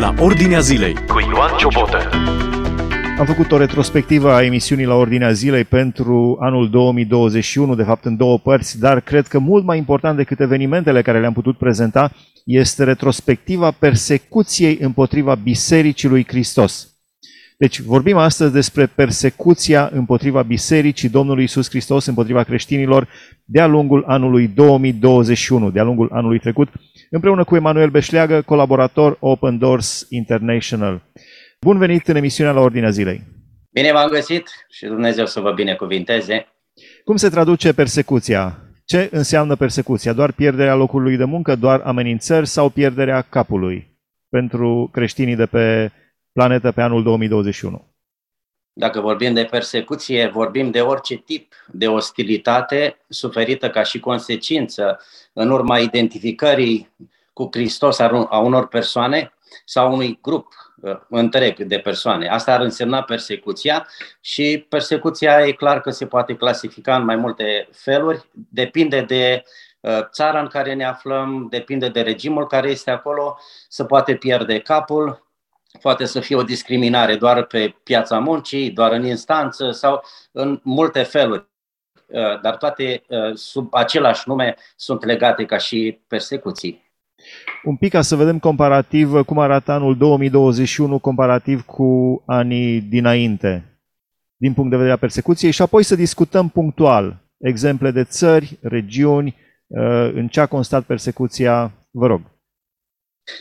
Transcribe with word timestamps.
la 0.00 0.14
Ordinea 0.18 0.60
Zilei 0.60 0.94
cu 0.94 1.20
Ioan 1.20 1.56
Ciobotă. 1.58 2.10
Am 3.18 3.26
făcut 3.26 3.52
o 3.52 3.56
retrospectivă 3.56 4.32
a 4.32 4.44
emisiunii 4.44 4.84
la 4.84 4.94
Ordinea 4.94 5.32
Zilei 5.32 5.64
pentru 5.64 6.36
anul 6.40 6.70
2021, 6.70 7.74
de 7.74 7.82
fapt 7.82 8.04
în 8.04 8.16
două 8.16 8.38
părți, 8.38 8.78
dar 8.78 9.00
cred 9.00 9.26
că 9.26 9.38
mult 9.38 9.64
mai 9.64 9.78
important 9.78 10.16
decât 10.16 10.40
evenimentele 10.40 11.02
care 11.02 11.20
le-am 11.20 11.32
putut 11.32 11.58
prezenta 11.58 12.12
este 12.44 12.84
retrospectiva 12.84 13.70
persecuției 13.70 14.78
împotriva 14.80 15.34
Bisericii 15.34 16.08
lui 16.08 16.24
Hristos. 16.28 16.90
Deci 17.58 17.80
vorbim 17.80 18.16
astăzi 18.16 18.52
despre 18.52 18.86
persecuția 18.86 19.90
împotriva 19.92 20.42
Bisericii 20.42 21.08
Domnului 21.08 21.44
Isus 21.44 21.68
Hristos, 21.68 22.06
împotriva 22.06 22.42
creștinilor, 22.42 23.08
de-a 23.44 23.66
lungul 23.66 24.04
anului 24.06 24.48
2021, 24.48 25.70
de-a 25.70 25.82
lungul 25.82 26.08
anului 26.12 26.38
trecut, 26.38 26.68
împreună 27.10 27.44
cu 27.44 27.56
Emanuel 27.56 27.90
Beșleagă, 27.90 28.42
colaborator 28.42 29.16
Open 29.20 29.58
Doors 29.58 30.06
International. 30.08 31.02
Bun 31.60 31.78
venit 31.78 32.08
în 32.08 32.16
emisiunea 32.16 32.52
la 32.52 32.60
Ordinea 32.60 32.90
Zilei! 32.90 33.22
Bine 33.72 33.92
v-am 33.92 34.08
găsit 34.08 34.48
și 34.70 34.86
Dumnezeu 34.86 35.26
să 35.26 35.40
vă 35.40 35.52
binecuvinteze! 35.52 36.46
Cum 37.04 37.16
se 37.16 37.28
traduce 37.28 37.72
persecuția? 37.72 38.58
Ce 38.84 39.08
înseamnă 39.12 39.56
persecuția? 39.56 40.12
Doar 40.12 40.32
pierderea 40.32 40.74
locului 40.74 41.16
de 41.16 41.24
muncă, 41.24 41.56
doar 41.56 41.80
amenințări 41.80 42.46
sau 42.46 42.68
pierderea 42.68 43.20
capului 43.20 43.98
pentru 44.28 44.88
creștinii 44.92 45.36
de 45.36 45.46
pe 45.46 45.92
planetă 46.32 46.72
pe 46.72 46.80
anul 46.80 47.02
2021? 47.02 47.89
Dacă 48.80 49.00
vorbim 49.00 49.34
de 49.34 49.44
persecuție, 49.44 50.26
vorbim 50.26 50.70
de 50.70 50.80
orice 50.80 51.16
tip 51.16 51.54
de 51.66 51.88
ostilitate 51.88 52.98
suferită 53.08 53.70
ca 53.70 53.82
și 53.82 54.00
consecință 54.00 55.00
în 55.32 55.50
urma 55.50 55.78
identificării 55.78 56.90
cu 57.32 57.48
Hristos 57.52 57.98
a 57.98 58.38
unor 58.38 58.68
persoane 58.68 59.32
sau 59.64 59.92
unui 59.92 60.18
grup 60.22 60.46
uh, 60.80 60.96
întreg 61.08 61.62
de 61.62 61.78
persoane. 61.78 62.28
Asta 62.28 62.52
ar 62.52 62.60
însemna 62.60 63.02
persecuția 63.02 63.86
și 64.20 64.66
persecuția 64.68 65.46
e 65.46 65.52
clar 65.52 65.80
că 65.80 65.90
se 65.90 66.06
poate 66.06 66.34
clasifica 66.34 66.96
în 66.96 67.04
mai 67.04 67.16
multe 67.16 67.68
feluri, 67.72 68.28
depinde 68.32 69.00
de 69.00 69.42
uh, 69.80 70.00
țara 70.10 70.40
în 70.40 70.46
care 70.46 70.74
ne 70.74 70.84
aflăm, 70.84 71.46
depinde 71.50 71.88
de 71.88 72.00
regimul 72.00 72.46
care 72.46 72.70
este 72.70 72.90
acolo, 72.90 73.38
se 73.68 73.84
poate 73.84 74.14
pierde 74.14 74.58
capul, 74.58 75.29
poate 75.82 76.04
să 76.04 76.20
fie 76.20 76.36
o 76.36 76.42
discriminare 76.42 77.16
doar 77.16 77.42
pe 77.42 77.74
piața 77.82 78.18
muncii, 78.18 78.70
doar 78.70 78.92
în 78.92 79.04
instanță 79.04 79.70
sau 79.70 80.02
în 80.32 80.60
multe 80.62 81.02
feluri. 81.02 81.48
Uh, 82.06 82.40
dar 82.40 82.56
toate 82.56 83.02
uh, 83.08 83.34
sub 83.34 83.74
același 83.74 84.22
nume 84.26 84.54
sunt 84.76 85.04
legate 85.04 85.44
ca 85.44 85.56
și 85.56 86.00
persecuții. 86.08 86.88
Un 87.64 87.76
pic 87.76 87.90
ca 87.90 88.00
să 88.00 88.16
vedem 88.16 88.38
comparativ 88.38 89.24
cum 89.24 89.38
arată 89.38 89.72
anul 89.72 89.96
2021 89.96 90.98
comparativ 90.98 91.64
cu 91.64 92.22
anii 92.26 92.80
dinainte, 92.80 93.80
din 94.36 94.54
punct 94.54 94.70
de 94.70 94.76
vedere 94.76 94.94
a 94.94 94.98
persecuției, 94.98 95.50
și 95.50 95.62
apoi 95.62 95.82
să 95.82 95.94
discutăm 95.94 96.48
punctual 96.48 97.16
exemple 97.38 97.90
de 97.90 98.04
țări, 98.04 98.58
regiuni, 98.62 99.36
uh, 99.66 100.10
în 100.14 100.28
ce 100.28 100.40
a 100.40 100.46
constat 100.46 100.84
persecuția, 100.84 101.72
vă 101.90 102.06
rog. 102.06 102.20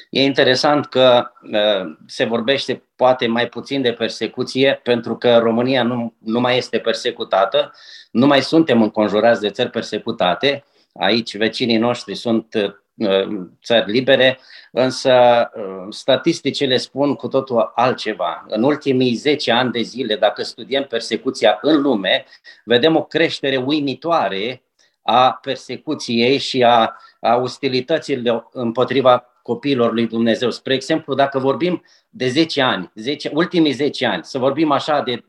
E 0.09 0.23
interesant 0.23 0.85
că 0.85 1.31
uh, 1.41 1.95
se 2.08 2.23
vorbește 2.23 2.83
poate 2.95 3.27
mai 3.27 3.47
puțin 3.47 3.81
de 3.81 3.94
persecuție, 3.94 4.80
pentru 4.83 5.17
că 5.17 5.38
România 5.38 5.83
nu, 5.83 6.13
nu 6.17 6.39
mai 6.39 6.58
este 6.58 6.77
persecutată, 6.80 7.71
nu 8.11 8.25
mai 8.25 8.41
suntem 8.41 8.81
înconjurați 8.81 9.41
de 9.41 9.49
țări 9.49 9.69
persecutate. 9.69 10.63
Aici 10.94 11.38
vecinii 11.38 11.77
noștri 11.77 12.16
sunt 12.16 12.53
uh, 12.53 13.27
țări 13.63 13.91
libere, 13.91 14.39
însă 14.71 15.13
uh, 15.55 15.88
statisticile 15.89 16.77
spun 16.77 17.16
cu 17.16 17.27
totul 17.27 17.71
altceva. 17.75 18.45
În 18.47 18.64
ultimii 18.64 19.14
10 19.14 19.52
ani 19.52 19.71
de 19.71 19.81
zile, 19.81 20.16
dacă 20.16 20.43
studiem 20.43 20.83
persecuția 20.83 21.58
în 21.61 21.81
lume, 21.81 22.25
vedem 22.64 22.95
o 22.95 23.04
creștere 23.04 23.58
uimitoare 23.58 24.64
a 25.02 25.31
persecuției 25.42 26.37
și 26.37 26.64
a, 26.64 26.95
a 27.20 27.36
ostilităților 27.36 28.49
împotriva 28.52 29.29
copiilor 29.42 29.94
lui 29.94 30.08
Dumnezeu. 30.08 30.52
Spre 30.52 30.73
exemplu, 30.73 31.14
dacă 31.14 31.39
vorbim 31.39 31.83
de 32.10 32.27
10 32.27 32.61
ani, 32.61 32.92
10, 32.95 33.32
ultimii 33.33 33.72
10 33.72 34.05
ani, 34.05 34.23
să 34.23 34.38
vorbim 34.38 34.72
așa 34.72 35.02
de 35.02 35.16
2012-2014, 35.16 35.26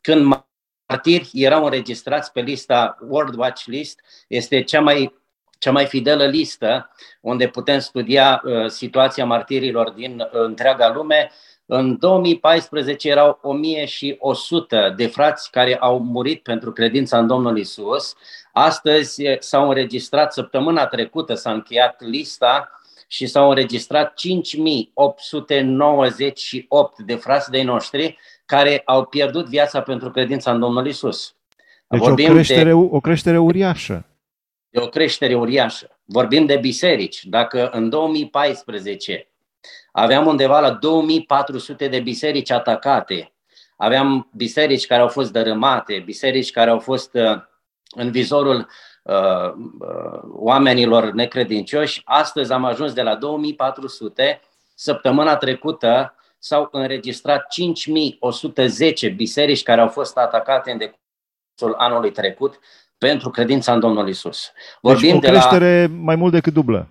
când 0.00 0.42
martiri 0.88 1.30
erau 1.32 1.64
înregistrați 1.64 2.32
pe 2.32 2.40
lista 2.40 2.98
World 3.08 3.38
Watch 3.38 3.64
List, 3.64 4.00
este 4.28 4.62
cea 4.62 4.80
mai 4.80 5.16
cea 5.58 5.70
mai 5.70 5.86
fidelă 5.86 6.26
listă 6.26 6.90
unde 7.20 7.48
putem 7.48 7.78
studia 7.78 8.42
uh, 8.44 8.66
situația 8.66 9.24
martirilor 9.24 9.90
din 9.90 10.20
uh, 10.20 10.28
întreaga 10.30 10.92
lume. 10.92 11.30
În 11.66 11.98
2014 11.98 13.08
erau 13.08 13.38
1100 13.42 14.94
de 14.96 15.06
frați 15.06 15.50
care 15.50 15.76
au 15.76 15.98
murit 15.98 16.42
pentru 16.42 16.72
credința 16.72 17.18
în 17.18 17.26
Domnul 17.26 17.58
Isus. 17.58 18.14
Astăzi 18.58 19.22
s-au 19.38 19.68
înregistrat, 19.68 20.32
săptămâna 20.32 20.86
trecută 20.86 21.34
s-a 21.34 21.52
încheiat 21.52 22.02
lista 22.02 22.80
și 23.08 23.26
s-au 23.26 23.48
înregistrat 23.48 24.14
5898 24.14 26.98
de 26.98 27.14
frați 27.14 27.50
de 27.50 27.62
noștri 27.62 28.18
care 28.46 28.82
au 28.84 29.04
pierdut 29.04 29.48
viața 29.48 29.80
pentru 29.80 30.10
credința 30.10 30.52
în 30.52 30.60
Domnul 30.60 30.86
Isus. 30.86 31.34
Deci 31.86 32.00
Vorbim 32.00 32.30
o 32.30 32.32
creștere, 32.32 32.64
de, 32.64 32.72
o 32.72 33.00
creștere 33.00 33.38
uriașă. 33.38 34.06
De 34.68 34.80
o 34.80 34.86
creștere 34.86 35.34
uriașă. 35.34 35.98
Vorbim 36.04 36.46
de 36.46 36.56
biserici. 36.56 37.24
Dacă 37.24 37.68
în 37.68 37.88
2014 37.88 39.28
aveam 39.92 40.26
undeva 40.26 40.60
la 40.60 40.70
2400 40.70 41.88
de 41.88 42.00
biserici 42.00 42.50
atacate, 42.50 43.32
aveam 43.76 44.28
biserici 44.32 44.86
care 44.86 45.00
au 45.00 45.08
fost 45.08 45.32
dărâmate, 45.32 46.02
biserici 46.04 46.50
care 46.50 46.70
au 46.70 46.78
fost 46.78 47.14
uh, 47.14 47.40
în 47.96 48.10
vizorul 48.10 48.68
uh, 49.02 49.52
uh, 49.78 50.20
oamenilor 50.28 51.10
necredincioși. 51.12 52.02
Astăzi 52.04 52.52
am 52.52 52.64
ajuns 52.64 52.92
de 52.92 53.02
la 53.02 53.14
2400. 53.14 54.40
Săptămâna 54.74 55.36
trecută 55.36 56.14
s-au 56.38 56.68
înregistrat 56.72 57.46
5110 57.48 59.08
biserici 59.08 59.62
care 59.62 59.80
au 59.80 59.88
fost 59.88 60.16
atacate 60.16 60.70
în 60.70 60.78
decursul 60.78 61.74
anului 61.76 62.10
trecut 62.10 62.58
pentru 62.98 63.30
credința 63.30 63.72
în 63.72 63.80
Domnul 63.80 64.08
Isus. 64.08 64.52
Deci 64.54 64.78
Vorbim 64.80 65.18
deci 65.18 65.30
o 65.30 65.32
creștere 65.32 65.86
de 65.86 65.92
la... 65.92 65.98
mai 66.02 66.16
mult 66.16 66.32
decât 66.32 66.52
dublă. 66.52 66.88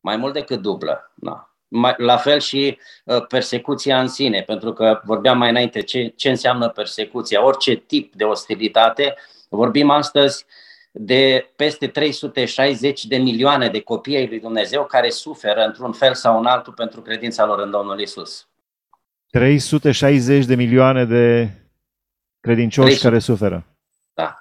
Mai 0.00 0.16
mult 0.16 0.32
decât 0.32 0.60
dublă, 0.60 1.12
da. 1.14 1.44
La 1.96 2.16
fel 2.16 2.40
și 2.40 2.78
uh, 3.04 3.26
persecuția 3.26 4.00
în 4.00 4.08
sine, 4.08 4.42
pentru 4.42 4.72
că 4.72 5.00
vorbeam 5.04 5.38
mai 5.38 5.50
înainte 5.50 5.82
ce, 5.82 6.12
ce 6.16 6.30
înseamnă 6.30 6.68
persecuția. 6.68 7.44
Orice 7.44 7.74
tip 7.74 8.14
de 8.14 8.24
ostilitate 8.24 9.14
uh, 9.16 9.39
Vorbim 9.52 9.90
astăzi 9.90 10.44
de 10.92 11.50
peste 11.56 11.86
360 11.86 13.04
de 13.04 13.16
milioane 13.16 13.68
de 13.68 13.80
copii 13.80 14.16
ai 14.16 14.26
lui 14.26 14.40
Dumnezeu 14.40 14.84
care 14.84 15.10
suferă 15.10 15.64
într-un 15.66 15.92
fel 15.92 16.14
sau 16.14 16.38
în 16.38 16.46
altul 16.46 16.72
pentru 16.72 17.00
credința 17.00 17.46
lor 17.46 17.58
în 17.58 17.70
Domnul 17.70 18.00
Isus. 18.00 18.48
360 19.30 20.44
de 20.44 20.54
milioane 20.54 21.04
de 21.04 21.50
credincioși 22.40 22.86
300. 22.86 23.08
care 23.08 23.18
suferă. 23.18 23.66
Da. 24.14 24.34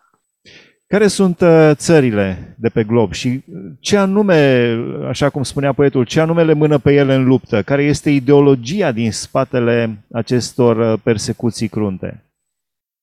Care 0.88 1.08
sunt 1.08 1.42
uh, 1.42 1.72
țările 1.74 2.56
de 2.58 2.70
pe 2.70 2.84
glob 2.84 3.14
și 3.14 3.44
ce 3.80 3.98
anume, 3.98 4.72
așa 5.08 5.30
cum 5.30 5.44
spunea 5.44 5.74
poetul, 5.74 6.06
ce 6.06 6.20
anume 6.20 6.44
le 6.44 6.54
mână 6.54 6.78
pe 6.78 6.94
ele 6.94 7.14
în 7.14 7.26
luptă? 7.26 7.64
Care 7.64 7.84
este 7.84 8.10
ideologia 8.10 8.92
din 8.92 9.12
spatele 9.12 10.04
acestor 10.12 10.78
uh, 10.78 11.00
persecuții 11.04 11.68
crunte? 11.68 12.29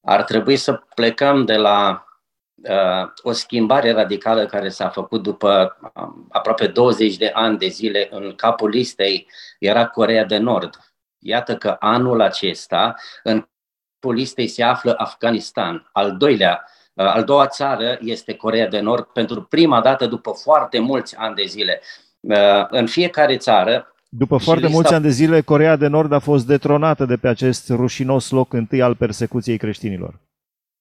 Ar 0.08 0.22
trebui 0.22 0.56
să 0.56 0.72
plecăm 0.94 1.44
de 1.44 1.56
la 1.56 2.06
uh, 2.54 3.10
o 3.22 3.32
schimbare 3.32 3.92
radicală 3.92 4.46
care 4.46 4.68
s-a 4.68 4.88
făcut 4.88 5.22
după 5.22 5.76
uh, 5.94 6.08
aproape 6.30 6.66
20 6.66 7.16
de 7.16 7.30
ani 7.34 7.58
de 7.58 7.66
zile 7.66 8.08
în 8.10 8.34
capul 8.34 8.68
listei 8.68 9.28
era 9.58 9.86
Corea 9.86 10.24
de 10.24 10.36
Nord. 10.36 10.78
Iată 11.18 11.56
că 11.56 11.76
anul 11.78 12.20
acesta 12.20 12.94
în 13.22 13.48
capul 13.92 14.14
listei 14.16 14.48
se 14.48 14.62
află 14.62 14.94
Afganistan, 14.98 15.88
al 15.92 16.16
doilea 16.16 16.64
uh, 16.94 17.06
al 17.06 17.24
doua 17.24 17.47
țară 17.47 17.98
este 18.00 18.34
Corea 18.34 18.68
de 18.68 18.80
Nord 18.80 19.04
pentru 19.04 19.42
prima 19.42 19.80
dată 19.80 20.06
după 20.06 20.30
foarte 20.30 20.78
mulți 20.78 21.16
ani 21.16 21.34
de 21.34 21.44
zile. 21.44 21.80
Uh, 22.20 22.66
în 22.68 22.86
fiecare 22.86 23.36
țară 23.36 23.96
după 24.08 24.36
foarte 24.36 24.62
lista... 24.62 24.76
mulți 24.76 24.94
ani 24.94 25.03
de 25.03 25.10
zile, 25.10 25.41
Corea 25.41 25.76
de 25.76 25.86
Nord 25.86 26.12
a 26.12 26.18
fost 26.18 26.47
detronată 26.47 27.04
de 27.04 27.16
pe 27.16 27.28
acest 27.28 27.68
rușinos 27.68 28.30
loc 28.30 28.53
întâi 28.53 28.82
al 28.82 28.97
persecuției 28.97 29.58
creștinilor, 29.58 30.20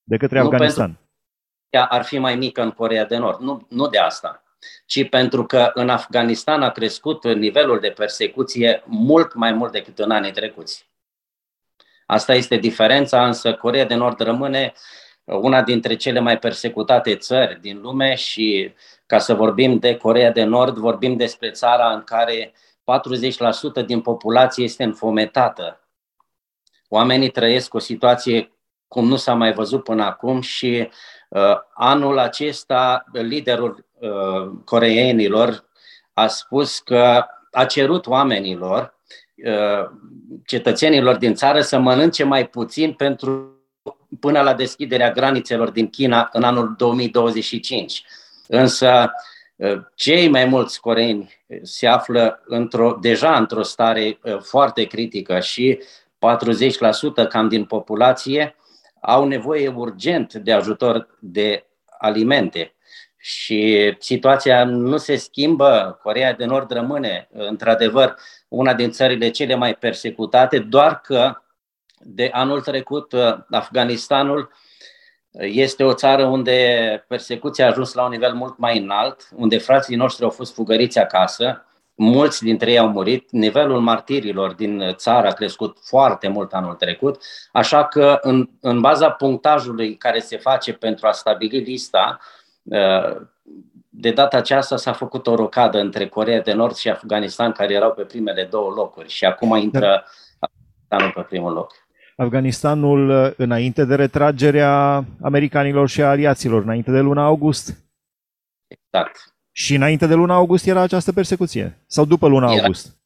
de 0.04 0.18
către 0.18 0.40
nu 0.40 0.46
Afganistan. 0.46 1.00
Ea 1.70 1.86
ar 1.86 2.04
fi 2.04 2.18
mai 2.18 2.36
mică 2.36 2.62
în 2.62 2.72
Corea 2.72 3.06
de 3.06 3.18
Nord, 3.18 3.40
nu, 3.40 3.66
nu 3.70 3.88
de 3.88 3.98
asta, 3.98 4.44
ci 4.86 5.10
pentru 5.10 5.46
că 5.46 5.72
în 5.74 5.90
Afganistan 5.90 6.62
a 6.64 6.70
crescut 6.70 7.26
nivelul 7.34 7.80
de 7.80 7.90
persecuție 7.90 8.84
mult 8.86 9.34
mai 9.34 9.52
mult 9.54 9.72
decât 9.72 10.00
în 10.00 10.12
anii 10.12 10.32
trecuți. 10.32 10.90
Asta 12.06 12.34
este 12.34 12.58
diferența, 12.58 13.26
însă 13.26 13.54
Corea 13.54 13.86
de 13.86 13.96
Nord 13.96 14.20
rămâne 14.20 14.74
una 15.24 15.64
dintre 15.64 15.96
cele 15.96 16.20
mai 16.20 16.40
persecutate 16.40 17.16
țări 17.16 17.62
din 17.62 17.82
lume 17.82 18.16
și 18.16 18.74
Ca 19.06 19.20
să 19.20 19.34
vorbim 19.34 19.80
de 19.80 19.98
Corea 19.98 20.32
de 20.32 20.44
Nord, 20.44 20.78
vorbim 20.78 21.18
despre 21.18 21.52
țara 21.52 21.94
în 21.94 22.04
care 22.04 22.54
40% 23.82 23.86
din 23.86 24.02
populație 24.02 24.64
este 24.64 24.84
înfometată. 24.84 25.80
Oamenii 26.90 27.30
trăiesc 27.30 27.74
o 27.74 27.80
situație 27.80 28.52
cum 28.88 29.08
nu 29.08 29.16
s-a 29.16 29.34
mai 29.34 29.54
văzut 29.54 29.84
până 29.84 30.04
acum 30.04 30.42
și 30.42 30.90
uh, 31.30 31.58
anul 31.74 32.20
acesta 32.20 33.04
liderul 33.12 33.86
uh, 34.00 34.52
coreenilor 34.66 35.66
a 36.14 36.28
spus 36.28 36.80
că 36.80 37.26
a 37.52 37.66
cerut 37.66 38.08
oamenilor, 38.08 39.00
uh, 39.36 39.90
cetățenilor 40.46 41.16
din 41.16 41.34
țară 41.34 41.62
să 41.62 41.80
mănânce 41.80 42.24
mai 42.24 42.48
puțin 42.48 42.94
pentru 42.94 43.50
până 44.20 44.42
la 44.42 44.54
deschiderea 44.54 45.12
granițelor 45.12 45.70
din 45.70 45.90
China 45.90 46.30
în 46.32 46.44
anul 46.44 46.74
2025. 46.78 48.04
Însă 48.48 48.88
uh, 48.88 49.35
cei 49.96 50.30
mai 50.30 50.46
mulți 50.46 50.80
coreeni 50.80 51.34
se 51.62 51.88
află 51.88 52.44
într-o, 52.46 52.98
deja 53.02 53.38
într-o 53.38 53.64
stare 53.64 54.20
uh, 54.24 54.38
foarte 54.40 54.84
critică 54.84 55.40
și 55.40 55.80
40% 55.84 57.28
cam 57.30 57.48
din 57.48 57.66
populație 57.66 58.56
au 59.02 59.28
nevoie 59.28 59.68
urgent 59.68 60.34
de 60.34 60.52
ajutor 60.52 61.18
de 61.20 61.66
alimente. 62.00 62.76
Și 63.18 63.94
situația 64.00 64.64
nu 64.66 64.98
se 64.98 65.16
schimbă. 65.16 66.00
Corea 66.04 66.34
de 66.34 66.46
Nord 66.46 66.72
rămâne, 66.72 67.28
într-adevăr, 67.32 68.16
una 68.48 68.74
din 68.74 68.92
țările 68.92 69.30
cele 69.30 69.56
mai 69.56 69.76
persecutate, 69.76 70.60
doar 70.60 71.02
că 71.02 71.42
de 72.00 72.30
anul 72.34 72.62
trecut 72.62 73.14
Afganistanul 73.50 74.52
este 75.40 75.84
o 75.84 75.94
țară 75.94 76.26
unde 76.26 77.06
persecuția 77.08 77.66
a 77.66 77.70
ajuns 77.70 77.94
la 77.94 78.04
un 78.04 78.10
nivel 78.10 78.34
mult 78.34 78.58
mai 78.58 78.80
înalt, 78.80 79.28
unde 79.36 79.58
frații 79.58 79.96
noștri 79.96 80.24
au 80.24 80.30
fost 80.30 80.54
fugăriți 80.54 81.00
acasă, 81.00 81.66
mulți 81.96 82.44
dintre 82.44 82.72
ei 82.72 82.78
au 82.78 82.88
murit, 82.88 83.32
nivelul 83.32 83.80
martirilor 83.80 84.54
din 84.54 84.94
țară 84.96 85.28
a 85.28 85.32
crescut 85.32 85.78
foarte 85.82 86.28
mult 86.28 86.54
anul 86.54 86.74
trecut, 86.74 87.22
așa 87.52 87.86
că 87.86 88.18
în, 88.22 88.50
în 88.62 88.82
baza 88.82 89.10
punctajului 89.10 89.96
care 89.96 90.20
se 90.20 90.38
face 90.38 90.74
pentru 90.74 91.08
a 91.08 91.12
stabili 91.12 91.60
lista, 91.60 92.20
uh, 92.64 93.22
de 93.90 94.12
data 94.12 94.38
aceasta 94.38 94.78
s-a 94.78 94.94
făcut 94.94 95.28
o 95.28 95.36
rocadă 95.36 95.80
între 95.80 96.08
Corea 96.08 96.42
de 96.42 96.54
Nord 96.54 96.76
și 96.76 96.90
Afganistan, 96.90 97.52
care 97.52 97.74
erau 97.74 97.92
pe 97.92 98.04
primele 98.04 98.44
două 98.44 98.74
locuri 98.76 99.10
și 99.10 99.26
acum 99.26 99.56
intră 99.56 100.06
Afganistanul 100.40 101.24
pe 101.24 101.28
primul 101.30 101.54
loc. 101.54 101.85
Afganistanul 102.16 103.10
uh, 103.10 103.34
înainte 103.38 103.86
de 103.86 103.96
retragerea 103.96 105.06
americanilor 105.22 105.90
și 105.90 106.02
a 106.02 106.10
aliaților, 106.10 106.62
înainte 106.62 106.92
de 106.92 107.00
luna 107.00 107.26
august? 107.26 107.86
Exact. 108.68 109.36
Și 109.52 109.76
înainte 109.76 110.08
de 110.08 110.14
luna 110.14 110.36
august 110.36 110.68
era 110.68 110.82
această 110.82 111.14
persecuție? 111.14 111.84
Sau 111.88 112.06
după 112.06 112.28
luna 112.28 112.52
era. 112.52 112.62
august? 112.62 112.98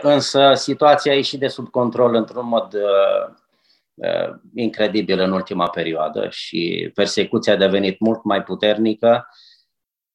Însă 0.00 0.52
situația 0.54 1.12
a 1.12 1.14
ieșit 1.14 1.40
de 1.40 1.48
sub 1.48 1.68
control 1.68 2.14
într-un 2.14 2.46
mod 2.46 2.74
uh, 2.74 3.34
uh, 3.94 4.34
incredibil 4.54 5.18
în 5.18 5.32
ultima 5.32 5.68
perioadă 5.68 6.28
și 6.30 6.90
persecuția 6.94 7.52
a 7.52 7.56
devenit 7.56 8.00
mult 8.00 8.24
mai 8.24 8.42
puternică, 8.42 9.28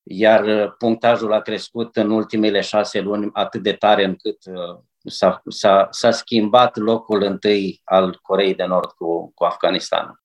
iar 0.03 0.69
punctajul 0.77 1.33
a 1.33 1.41
crescut 1.41 1.95
în 1.95 2.09
ultimele 2.09 2.61
șase 2.61 2.99
luni 2.99 3.29
atât 3.33 3.63
de 3.63 3.73
tare 3.73 4.03
încât 4.03 4.37
uh, 4.45 4.79
s-a, 5.05 5.41
s-a, 5.47 5.87
s-a 5.89 6.11
schimbat 6.11 6.77
locul 6.77 7.23
întâi 7.23 7.81
al 7.83 8.19
Coreei 8.21 8.55
de 8.55 8.63
Nord 8.67 8.91
cu, 8.91 9.31
cu 9.35 9.43
Afganistanul. 9.43 10.19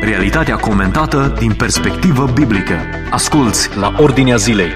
Realitatea 0.00 0.56
comentată 0.56 1.34
din 1.38 1.54
perspectivă 1.54 2.26
biblică. 2.34 2.74
Asculți 3.10 3.78
la 3.78 3.94
Ordinea 3.98 4.36
Zilei. 4.36 4.70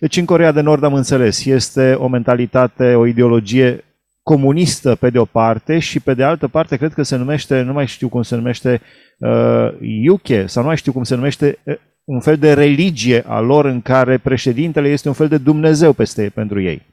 Deci 0.00 0.16
în 0.16 0.24
Corea 0.24 0.52
de 0.52 0.60
Nord 0.60 0.82
am 0.82 0.94
înțeles, 0.94 1.44
este 1.44 1.94
o 1.94 2.08
mentalitate, 2.08 2.94
o 2.94 3.06
ideologie 3.06 3.84
comunistă 4.22 4.94
pe 4.94 5.10
de 5.10 5.18
o 5.18 5.24
parte 5.24 5.78
și 5.78 6.00
pe 6.00 6.14
de 6.14 6.24
altă 6.24 6.48
parte 6.48 6.76
cred 6.76 6.92
că 6.92 7.02
se 7.02 7.16
numește, 7.16 7.60
nu 7.60 7.72
mai 7.72 7.86
știu 7.86 8.08
cum 8.08 8.22
se 8.22 8.36
numește, 8.36 8.80
uh, 9.18 9.68
Yuke, 9.80 10.46
sau 10.46 10.62
nu 10.62 10.68
mai 10.68 10.76
știu 10.76 10.92
cum 10.92 11.02
se 11.02 11.14
numește, 11.14 11.58
uh, 11.62 11.74
un 12.08 12.20
fel 12.20 12.36
de 12.36 12.52
religie 12.52 13.24
a 13.26 13.40
lor 13.40 13.64
în 13.64 13.82
care 13.82 14.18
președintele 14.18 14.88
este 14.88 15.08
un 15.08 15.14
fel 15.14 15.28
de 15.28 15.38
Dumnezeu 15.38 15.92
peste 15.92 16.30
pentru 16.34 16.60
ei. 16.60 16.86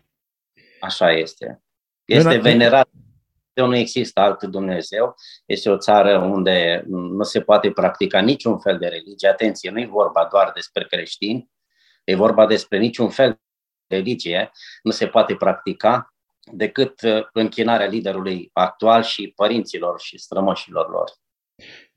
Așa 0.79 1.11
este. 1.11 1.63
Este 2.05 2.37
venerat 2.37 2.89
nu 3.53 3.75
există 3.75 4.19
alt 4.19 4.43
Dumnezeu. 4.43 5.15
Este 5.45 5.69
o 5.69 5.77
țară 5.77 6.17
unde 6.17 6.83
nu 6.87 7.23
se 7.23 7.41
poate 7.41 7.71
practica 7.71 8.19
niciun 8.19 8.59
fel 8.59 8.77
de 8.77 8.87
religie. 8.87 9.29
Atenție, 9.29 9.69
nu 9.69 9.79
e 9.79 9.85
vorba 9.85 10.27
doar 10.31 10.51
despre 10.53 10.83
creștini, 10.83 11.49
e 12.03 12.15
vorba 12.15 12.45
despre 12.45 12.77
niciun 12.77 13.09
fel 13.09 13.39
de 13.87 13.95
religie. 13.95 14.51
Nu 14.83 14.91
se 14.91 15.07
poate 15.07 15.35
practica 15.35 16.13
decât 16.51 17.01
uh, 17.01 17.27
închinarea 17.33 17.87
liderului 17.87 18.49
actual 18.53 19.03
și 19.03 19.33
părinților 19.35 19.99
și 19.99 20.17
strămoșilor 20.17 20.89
lor. 20.89 21.11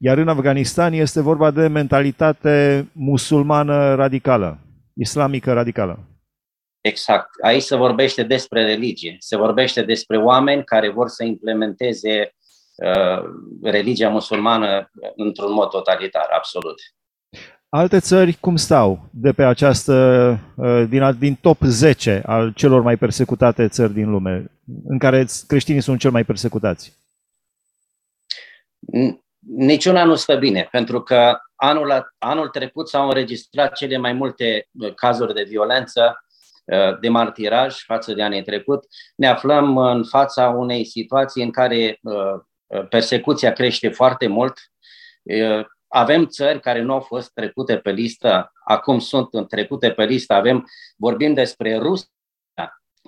Iar 0.00 0.18
în 0.18 0.28
Afganistan 0.28 0.92
este 0.92 1.20
vorba 1.20 1.50
de 1.50 1.66
mentalitate 1.66 2.88
musulmană 2.92 3.94
radicală, 3.94 4.58
islamică 4.94 5.52
radicală. 5.52 5.98
Exact. 6.80 7.28
Aici 7.42 7.62
se 7.62 7.76
vorbește 7.76 8.22
despre 8.22 8.64
religie, 8.64 9.16
se 9.18 9.36
vorbește 9.36 9.82
despre 9.82 10.18
oameni 10.18 10.64
care 10.64 10.90
vor 10.90 11.08
să 11.08 11.24
implementeze 11.24 12.34
uh, 12.76 13.22
religia 13.62 14.08
musulmană 14.08 14.90
într-un 15.16 15.52
mod 15.52 15.68
totalitar, 15.68 16.26
absolut. 16.36 16.74
Alte 17.68 18.00
țări 18.00 18.32
cum 18.32 18.56
stau 18.56 19.08
de 19.12 19.32
pe 19.32 19.44
această, 19.44 19.94
uh, 20.56 20.84
din, 20.88 21.16
din 21.18 21.34
top 21.34 21.62
10 21.62 22.22
al 22.26 22.52
celor 22.52 22.82
mai 22.82 22.96
persecutate 22.96 23.68
țări 23.68 23.92
din 23.92 24.10
lume, 24.10 24.50
în 24.84 24.98
care 24.98 25.26
creștinii 25.46 25.80
sunt 25.80 25.98
cel 25.98 26.10
mai 26.10 26.24
persecutați? 26.24 26.96
Niciuna 29.56 30.04
nu 30.04 30.14
stă 30.14 30.36
bine, 30.36 30.68
pentru 30.70 31.02
că 31.02 31.38
anul, 31.54 32.14
anul 32.18 32.48
trecut 32.48 32.88
s-au 32.88 33.06
înregistrat 33.06 33.72
cele 33.72 33.96
mai 33.96 34.12
multe 34.12 34.68
uh, 34.72 34.94
cazuri 34.94 35.34
de 35.34 35.42
violență 35.42 36.18
Uh, 36.72 36.98
de 37.00 37.08
martiraj 37.08 37.84
față 37.84 38.12
de 38.12 38.22
anii 38.22 38.42
trecut, 38.42 38.86
ne 39.16 39.26
aflăm 39.26 39.76
în 39.76 40.04
fața 40.04 40.48
unei 40.48 40.84
situații 40.84 41.42
în 41.42 41.50
care 41.50 41.98
uh, 42.02 42.14
uh, 42.66 42.88
persecuția 42.88 43.52
crește 43.52 43.88
foarte 43.88 44.26
mult. 44.26 44.58
Avem 45.88 46.26
țări 46.26 46.60
care 46.60 46.80
nu 46.80 46.92
au 46.92 47.00
fost 47.00 47.32
trecute 47.32 47.78
pe 47.78 47.90
listă, 47.90 48.52
acum 48.64 48.98
sunt 48.98 49.48
trecute 49.48 49.90
pe 49.90 50.04
listă. 50.04 50.32
Avem, 50.34 50.66
vorbim 50.96 51.34
despre 51.34 51.76
Rusia, 51.76 52.08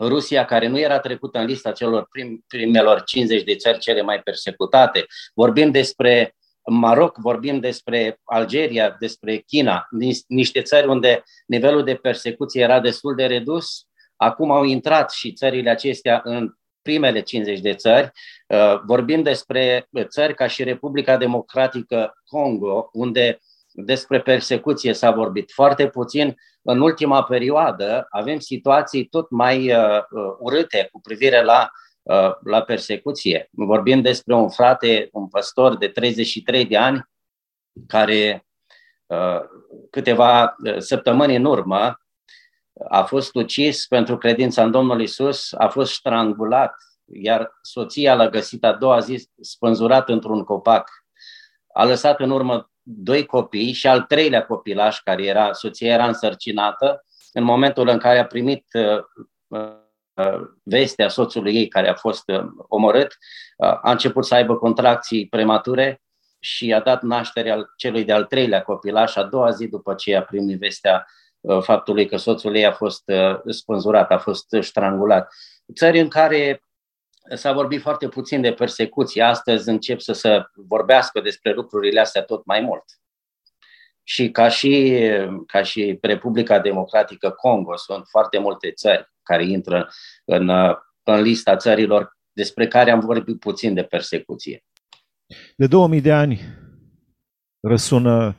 Rusia, 0.00 0.44
care 0.44 0.66
nu 0.66 0.78
era 0.78 0.98
trecută 0.98 1.38
în 1.38 1.46
lista 1.46 1.72
celor 1.72 2.06
prim, 2.10 2.44
primelor 2.48 3.02
50 3.02 3.42
de 3.42 3.56
țări 3.56 3.78
cele 3.78 4.02
mai 4.02 4.20
persecutate. 4.20 5.06
Vorbim 5.34 5.70
despre 5.70 6.34
Maroc, 6.70 7.16
vorbim 7.16 7.60
despre 7.60 8.20
Algeria, 8.24 8.96
despre 8.98 9.36
China, 9.36 9.86
niște 10.26 10.62
țări 10.62 10.86
unde 10.86 11.22
nivelul 11.46 11.84
de 11.84 11.94
persecuție 11.94 12.62
era 12.62 12.80
destul 12.80 13.14
de 13.14 13.26
redus. 13.26 13.86
Acum 14.16 14.50
au 14.50 14.64
intrat 14.64 15.10
și 15.10 15.32
țările 15.32 15.70
acestea 15.70 16.20
în 16.24 16.54
primele 16.82 17.20
50 17.20 17.60
de 17.60 17.74
țări. 17.74 18.10
Uh, 18.46 18.80
vorbim 18.86 19.22
despre 19.22 19.88
țări 20.02 20.34
ca 20.34 20.46
și 20.46 20.62
Republica 20.62 21.16
Democratică 21.16 22.12
Congo, 22.24 22.88
unde 22.92 23.38
despre 23.84 24.20
persecuție 24.20 24.92
s-a 24.92 25.10
vorbit 25.10 25.50
foarte 25.52 25.88
puțin. 25.88 26.34
În 26.62 26.80
ultima 26.80 27.22
perioadă 27.22 28.06
avem 28.10 28.38
situații 28.38 29.04
tot 29.04 29.30
mai 29.30 29.72
uh, 29.72 29.98
uh, 30.10 30.34
urâte 30.38 30.88
cu 30.92 31.00
privire 31.00 31.42
la 31.42 31.70
Uh, 32.02 32.32
la 32.44 32.62
persecuție. 32.62 33.48
Vorbim 33.50 34.00
despre 34.00 34.34
un 34.34 34.48
frate, 34.48 35.08
un 35.12 35.28
păstor 35.28 35.76
de 35.76 35.88
33 35.88 36.64
de 36.64 36.76
ani, 36.76 37.08
care 37.86 38.46
uh, 39.06 39.40
câteva 39.90 40.54
uh, 40.64 40.78
săptămâni 40.78 41.36
în 41.36 41.44
urmă 41.44 42.00
a 42.88 43.02
fost 43.02 43.34
ucis 43.34 43.86
pentru 43.86 44.18
credința 44.18 44.64
în 44.64 44.70
Domnul 44.70 45.00
Isus, 45.00 45.52
a 45.52 45.68
fost 45.68 45.92
strangulat, 45.92 46.74
iar 47.04 47.58
soția 47.62 48.14
l-a 48.14 48.28
găsit 48.28 48.64
a 48.64 48.72
doua 48.72 48.98
zi 48.98 49.30
spânzurat 49.40 50.08
într-un 50.08 50.44
copac. 50.44 50.90
A 51.72 51.84
lăsat 51.84 52.20
în 52.20 52.30
urmă 52.30 52.69
doi 52.82 53.26
copii 53.26 53.72
și 53.72 53.86
al 53.86 54.00
treilea 54.02 54.46
copilaș, 54.46 55.00
care 55.00 55.24
era, 55.24 55.52
soția 55.52 55.92
era 55.92 56.06
însărcinată, 56.06 57.04
în 57.32 57.44
momentul 57.44 57.88
în 57.88 57.98
care 57.98 58.18
a 58.18 58.26
primit 58.26 58.66
vestea 60.62 61.08
soțului 61.08 61.54
ei 61.54 61.68
care 61.68 61.88
a 61.88 61.94
fost 61.94 62.28
uh, 62.28 62.44
omorât, 62.68 63.16
uh, 63.56 63.78
a 63.82 63.90
început 63.90 64.24
să 64.24 64.34
aibă 64.34 64.56
contracții 64.56 65.28
premature 65.28 66.02
și 66.38 66.72
a 66.72 66.80
dat 66.80 67.02
naștere 67.02 67.50
al 67.50 67.72
celui 67.76 68.04
de-al 68.04 68.24
treilea 68.24 68.62
copilaș 68.62 69.16
a 69.16 69.22
doua 69.22 69.50
zi 69.50 69.68
după 69.68 69.94
ce 69.94 70.16
a 70.16 70.22
primit 70.22 70.58
vestea 70.58 71.06
uh, 71.40 71.62
faptului 71.62 72.06
că 72.06 72.16
soțul 72.16 72.56
ei 72.56 72.66
a 72.66 72.72
fost 72.72 73.02
spânzurat, 73.48 74.10
a 74.10 74.18
fost 74.18 74.46
strangulat. 74.60 75.32
Țări 75.74 76.00
în 76.00 76.08
care 76.08 76.62
s-a 77.34 77.52
vorbit 77.52 77.80
foarte 77.80 78.08
puțin 78.08 78.40
de 78.40 78.52
persecuție. 78.52 79.22
Astăzi 79.22 79.68
încep 79.68 80.00
să 80.00 80.12
se 80.12 80.42
vorbească 80.54 81.20
despre 81.20 81.52
lucrurile 81.52 82.00
astea 82.00 82.22
tot 82.22 82.44
mai 82.44 82.60
mult. 82.60 82.84
Și 84.02 84.30
ca 84.30 84.48
și, 84.48 85.00
ca 85.46 85.62
și 85.62 85.98
Republica 86.00 86.58
Democratică 86.58 87.30
Congo, 87.30 87.76
sunt 87.76 88.04
foarte 88.06 88.38
multe 88.38 88.70
țări 88.70 89.12
care 89.22 89.44
intră 89.44 89.88
în, 90.24 90.48
în 91.02 91.20
lista 91.20 91.56
țărilor 91.56 92.16
despre 92.32 92.68
care 92.68 92.90
am 92.90 93.00
vorbit 93.00 93.38
puțin 93.38 93.74
de 93.74 93.82
persecuție. 93.82 94.64
De 95.56 95.66
2000 95.66 96.00
de 96.00 96.12
ani 96.12 96.40
răsună 97.60 98.36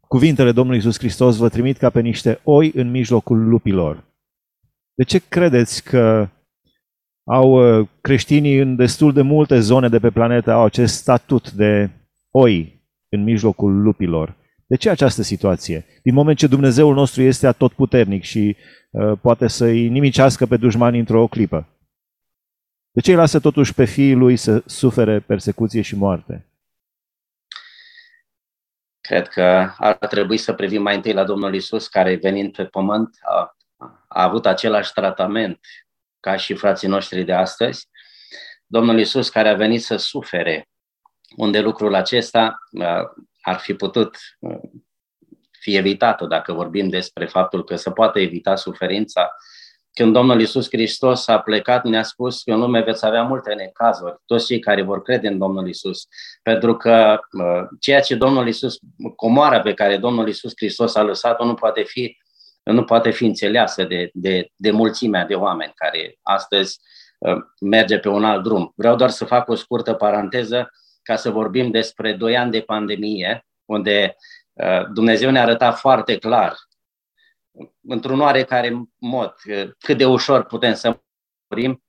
cuvintele 0.00 0.52
Domnului 0.52 0.78
Isus 0.78 0.98
Hristos, 0.98 1.36
vă 1.36 1.48
trimit 1.48 1.76
ca 1.76 1.90
pe 1.90 2.00
niște 2.00 2.40
oi 2.44 2.72
în 2.74 2.90
mijlocul 2.90 3.48
lupilor. 3.48 4.04
De 4.94 5.04
ce 5.04 5.18
credeți 5.28 5.82
că 5.82 6.28
au 7.26 7.78
uh, 7.80 7.88
creștinii 8.00 8.58
în 8.58 8.76
destul 8.76 9.12
de 9.12 9.22
multe 9.22 9.60
zone 9.60 9.88
de 9.88 9.98
pe 9.98 10.10
planetă 10.10 10.52
au 10.52 10.64
acest 10.64 10.94
statut 10.94 11.50
de 11.50 11.90
oi 12.30 12.84
în 13.08 13.22
mijlocul 13.22 13.82
lupilor? 13.82 14.36
De 14.66 14.76
ce 14.76 14.90
această 14.90 15.22
situație? 15.22 15.86
Din 16.02 16.14
moment 16.14 16.38
ce 16.38 16.46
Dumnezeul 16.46 16.94
nostru 16.94 17.22
este 17.22 17.46
atotputernic 17.46 18.22
și 18.22 18.56
uh, 18.90 19.18
poate 19.20 19.46
să-i 19.46 19.88
nimicească 19.88 20.46
pe 20.46 20.56
dușmani 20.56 20.98
într-o 20.98 21.26
clipă. 21.26 21.68
De 22.90 23.00
ce 23.00 23.10
îi 23.10 23.16
lasă 23.16 23.40
totuși 23.40 23.74
pe 23.74 23.84
fiii 23.84 24.14
lui 24.14 24.36
să 24.36 24.62
sufere 24.66 25.20
persecuție 25.20 25.82
și 25.82 25.96
moarte? 25.96 26.46
Cred 29.00 29.28
că 29.28 29.70
ar 29.78 29.96
trebui 29.96 30.36
să 30.36 30.52
privim 30.52 30.82
mai 30.82 30.94
întâi 30.94 31.12
la 31.12 31.24
Domnul 31.24 31.54
Isus, 31.54 31.88
care 31.88 32.14
venind 32.14 32.52
pe 32.52 32.64
pământ 32.64 33.16
a, 33.22 33.56
a 34.08 34.22
avut 34.22 34.46
același 34.46 34.92
tratament 34.92 35.60
ca 36.26 36.36
și 36.36 36.54
frații 36.54 36.88
noștri 36.88 37.24
de 37.24 37.32
astăzi. 37.32 37.88
Domnul 38.66 38.98
Isus 38.98 39.28
care 39.28 39.48
a 39.48 39.54
venit 39.54 39.82
să 39.82 39.96
sufere, 39.96 40.68
unde 41.36 41.60
lucrul 41.60 41.94
acesta 41.94 42.58
ar 43.40 43.58
fi 43.58 43.74
putut 43.74 44.16
fi 45.60 45.76
evitat 45.76 46.22
dacă 46.22 46.52
vorbim 46.52 46.88
despre 46.88 47.26
faptul 47.26 47.64
că 47.64 47.76
se 47.76 47.90
poate 47.90 48.20
evita 48.20 48.54
suferința, 48.56 49.30
când 49.92 50.12
Domnul 50.12 50.40
Isus 50.40 50.66
Hristos 50.68 51.28
a 51.28 51.40
plecat, 51.40 51.84
ne-a 51.84 52.02
spus 52.02 52.42
că 52.42 52.52
în 52.52 52.60
lume 52.60 52.80
veți 52.80 53.06
avea 53.06 53.22
multe 53.22 53.54
necazuri, 53.54 54.14
toți 54.24 54.46
cei 54.46 54.58
care 54.58 54.82
vor 54.82 55.02
crede 55.02 55.28
în 55.28 55.38
Domnul 55.38 55.68
Isus, 55.68 56.06
pentru 56.42 56.76
că 56.76 57.18
ceea 57.80 58.00
ce 58.00 58.14
Domnul 58.14 58.48
Isus, 58.48 58.78
comoara 59.16 59.60
pe 59.60 59.74
care 59.74 59.96
Domnul 59.96 60.28
Isus 60.28 60.52
Hristos 60.56 60.94
a 60.94 61.02
lăsat-o 61.02 61.44
nu 61.44 61.54
poate 61.54 61.82
fi, 61.82 62.16
nu 62.72 62.84
poate 62.84 63.10
fi 63.10 63.24
înțeleasă 63.24 63.84
de, 63.84 64.10
de, 64.12 64.50
de 64.56 64.70
mulțimea 64.70 65.24
de 65.24 65.34
oameni 65.34 65.72
care 65.74 66.18
astăzi 66.22 66.80
uh, 67.18 67.36
merge 67.60 67.98
pe 67.98 68.08
un 68.08 68.24
alt 68.24 68.42
drum. 68.42 68.72
Vreau 68.76 68.96
doar 68.96 69.10
să 69.10 69.24
fac 69.24 69.48
o 69.48 69.54
scurtă 69.54 69.94
paranteză 69.94 70.70
ca 71.02 71.16
să 71.16 71.30
vorbim 71.30 71.70
despre 71.70 72.12
doi 72.12 72.36
ani 72.36 72.50
de 72.50 72.60
pandemie, 72.60 73.46
unde 73.64 74.16
uh, 74.52 74.86
Dumnezeu 74.92 75.30
ne-a 75.30 75.42
arătat 75.42 75.78
foarte 75.78 76.18
clar 76.18 76.56
într-un 77.88 78.20
oarecare 78.20 78.82
mod, 78.96 79.34
cât 79.78 79.96
de 79.96 80.06
ușor 80.06 80.44
putem 80.44 80.74
să 80.74 81.00
murim, 81.48 81.84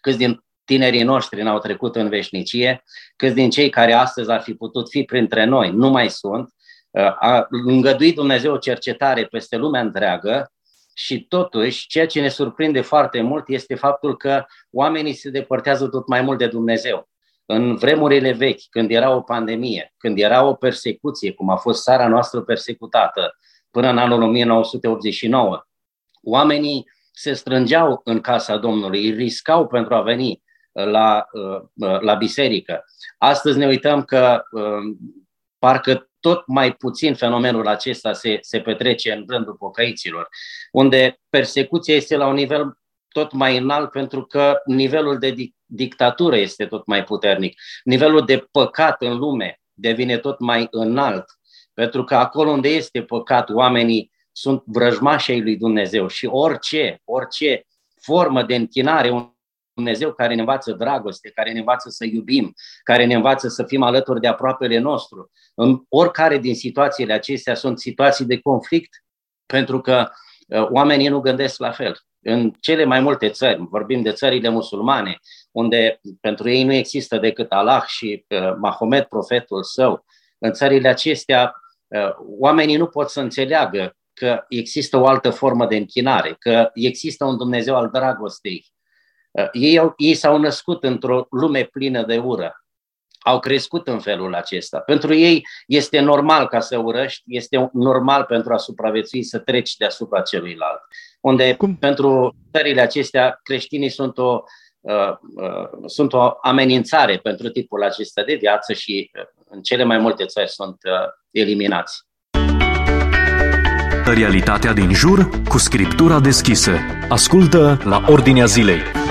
câți 0.00 0.16
din 0.16 0.44
tinerii 0.64 1.02
noștri 1.02 1.42
n-au 1.42 1.58
trecut 1.58 1.96
în 1.96 2.08
veșnicie, 2.08 2.84
câți 3.16 3.34
din 3.34 3.50
cei 3.50 3.70
care 3.70 3.92
astăzi 3.92 4.30
ar 4.30 4.40
fi 4.40 4.54
putut 4.54 4.88
fi 4.88 5.02
printre 5.02 5.44
noi 5.44 5.70
nu 5.70 5.88
mai 5.88 6.10
sunt, 6.10 6.54
a 7.00 7.46
îngăduit 7.50 8.14
Dumnezeu 8.14 8.52
o 8.52 8.58
cercetare 8.58 9.24
peste 9.24 9.56
lumea 9.56 9.80
întreagă 9.80 10.52
și 10.94 11.24
totuși 11.24 11.86
ceea 11.86 12.06
ce 12.06 12.20
ne 12.20 12.28
surprinde 12.28 12.80
foarte 12.80 13.20
mult 13.20 13.48
este 13.48 13.74
faptul 13.74 14.16
că 14.16 14.44
oamenii 14.70 15.12
se 15.12 15.30
depărtează 15.30 15.88
tot 15.88 16.08
mai 16.08 16.20
mult 16.20 16.38
de 16.38 16.46
Dumnezeu. 16.46 17.08
În 17.46 17.76
vremurile 17.76 18.32
vechi, 18.32 18.60
când 18.70 18.90
era 18.90 19.10
o 19.14 19.20
pandemie, 19.20 19.94
când 19.96 20.18
era 20.18 20.44
o 20.44 20.54
persecuție, 20.54 21.32
cum 21.32 21.50
a 21.50 21.56
fost 21.56 21.82
țara 21.82 22.08
noastră 22.08 22.40
persecutată, 22.40 23.36
până 23.70 23.88
în 23.88 23.98
anul 23.98 24.22
1989. 24.22 25.62
Oamenii 26.22 26.86
se 27.12 27.32
strângeau 27.32 28.00
în 28.04 28.20
casa 28.20 28.56
Domnului, 28.56 29.04
îi 29.04 29.14
riscau 29.14 29.66
pentru 29.66 29.94
a 29.94 30.00
veni 30.00 30.42
uh, 30.72 30.84
la, 30.84 31.26
uh, 31.32 31.60
uh, 31.74 32.00
la 32.00 32.14
biserică. 32.14 32.84
Astăzi 33.18 33.58
ne 33.58 33.66
uităm 33.66 34.02
că 34.02 34.42
parcă 35.58 36.07
tot 36.20 36.46
mai 36.46 36.72
puțin 36.72 37.14
fenomenul 37.14 37.66
acesta 37.68 38.12
se, 38.12 38.38
se 38.40 38.60
petrece 38.60 39.12
în 39.12 39.24
rândul 39.28 39.54
pocăiților, 39.54 40.28
unde 40.72 41.20
persecuția 41.28 41.94
este 41.94 42.16
la 42.16 42.26
un 42.26 42.34
nivel 42.34 42.78
tot 43.08 43.32
mai 43.32 43.56
înalt 43.56 43.90
pentru 43.90 44.24
că 44.24 44.60
nivelul 44.64 45.18
de 45.18 45.34
dictatură 45.64 46.36
este 46.36 46.66
tot 46.66 46.86
mai 46.86 47.04
puternic. 47.04 47.60
Nivelul 47.84 48.24
de 48.24 48.48
păcat 48.50 49.02
în 49.02 49.18
lume 49.18 49.60
devine 49.74 50.18
tot 50.18 50.38
mai 50.38 50.66
înalt 50.70 51.24
pentru 51.78 52.04
că 52.04 52.14
acolo 52.14 52.50
unde 52.50 52.68
este 52.68 53.02
păcat, 53.02 53.50
oamenii 53.50 54.12
sunt 54.32 54.62
vrăjmașii 54.66 55.32
ai 55.32 55.40
lui 55.40 55.56
Dumnezeu 55.56 56.06
și 56.06 56.26
orice, 56.26 57.00
orice 57.04 57.66
formă 58.00 58.42
de 58.42 58.54
închinare, 58.54 59.10
un 59.10 59.32
Dumnezeu 59.78 60.12
care 60.12 60.34
ne 60.34 60.40
învață 60.40 60.72
dragoste, 60.72 61.30
care 61.30 61.52
ne 61.52 61.58
învață 61.58 61.88
să 61.88 62.04
iubim, 62.04 62.54
care 62.82 63.04
ne 63.04 63.14
învață 63.14 63.48
să 63.48 63.64
fim 63.64 63.82
alături 63.82 64.20
de 64.20 64.26
aproapele 64.26 64.78
nostru. 64.78 65.30
În 65.54 65.82
oricare 65.88 66.38
din 66.38 66.54
situațiile 66.54 67.12
acestea 67.12 67.54
sunt 67.54 67.78
situații 67.78 68.24
de 68.24 68.40
conflict, 68.40 69.04
pentru 69.46 69.80
că 69.80 70.08
uh, 70.48 70.66
oamenii 70.70 71.08
nu 71.08 71.20
gândesc 71.20 71.58
la 71.58 71.70
fel. 71.70 72.00
În 72.22 72.52
cele 72.60 72.84
mai 72.84 73.00
multe 73.00 73.28
țări, 73.28 73.66
vorbim 73.70 74.02
de 74.02 74.12
țările 74.12 74.48
musulmane, 74.48 75.18
unde 75.50 76.00
pentru 76.20 76.48
ei 76.48 76.64
nu 76.64 76.72
există 76.72 77.18
decât 77.18 77.52
Allah 77.52 77.84
și 77.86 78.24
uh, 78.28 78.54
Mahomet, 78.60 79.08
profetul 79.08 79.62
său, 79.62 80.04
în 80.38 80.52
țările 80.52 80.88
acestea 80.88 81.54
Uh, 81.88 82.10
oamenii 82.38 82.76
nu 82.76 82.86
pot 82.86 83.10
să 83.10 83.20
înțeleagă 83.20 83.96
că 84.12 84.44
există 84.48 84.96
o 84.96 85.06
altă 85.06 85.30
formă 85.30 85.66
de 85.66 85.76
închinare, 85.76 86.36
că 86.38 86.70
există 86.74 87.24
un 87.24 87.36
Dumnezeu 87.36 87.76
al 87.76 87.88
dragostei. 87.92 88.66
Uh, 89.38 89.48
ei, 89.52 89.78
au, 89.78 89.94
ei 89.96 90.14
s-au 90.14 90.38
născut 90.38 90.84
într-o 90.84 91.26
lume 91.30 91.64
plină 91.64 92.02
de 92.02 92.18
ură. 92.18 92.64
Au 93.18 93.40
crescut 93.40 93.88
în 93.88 93.98
felul 93.98 94.34
acesta. 94.34 94.78
Pentru 94.78 95.14
ei 95.14 95.46
este 95.66 96.00
normal 96.00 96.46
ca 96.46 96.60
să 96.60 96.78
urăști, 96.78 97.22
este 97.26 97.70
normal 97.72 98.24
pentru 98.24 98.52
a 98.52 98.56
supraviețui 98.56 99.22
să 99.22 99.38
treci 99.38 99.76
deasupra 99.76 100.20
celuilalt. 100.20 100.80
Unde 101.20 101.54
Cum? 101.54 101.76
pentru 101.76 102.34
țările 102.52 102.80
acestea 102.80 103.40
creștinii 103.42 103.88
sunt 103.88 104.18
o, 104.18 104.42
uh, 104.80 105.10
uh, 105.36 105.68
sunt 105.86 106.12
o 106.12 106.30
amenințare 106.42 107.16
pentru 107.16 107.48
tipul 107.48 107.84
acesta 107.84 108.22
de 108.22 108.34
viață 108.34 108.72
și 108.72 109.10
uh, 109.14 109.22
în 109.48 109.60
cele 109.60 109.84
mai 109.84 109.98
multe 109.98 110.24
țări 110.24 110.48
sunt 110.48 110.76
uh, 110.84 111.08
eliminați. 111.30 112.06
Realitatea 114.04 114.72
din 114.72 114.92
jur 114.92 115.28
cu 115.48 115.58
scriptura 115.58 116.20
deschisă. 116.20 116.72
Ascultă 117.08 117.80
la 117.84 118.04
Ordinea 118.06 118.44
Zilei. 118.44 119.07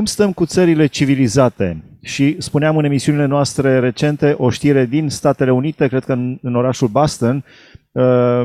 Cum 0.00 0.08
stăm 0.08 0.32
cu 0.32 0.46
țările 0.46 0.86
civilizate? 0.86 1.84
Și 2.02 2.36
spuneam 2.38 2.76
în 2.76 2.84
emisiunile 2.84 3.26
noastre 3.26 3.78
recente 3.78 4.34
o 4.38 4.50
știre 4.50 4.86
din 4.86 5.10
Statele 5.10 5.52
Unite, 5.52 5.88
cred 5.88 6.04
că 6.04 6.12
în, 6.12 6.38
în 6.42 6.54
orașul 6.54 6.88
Boston, 6.88 7.44
uh, 7.92 8.42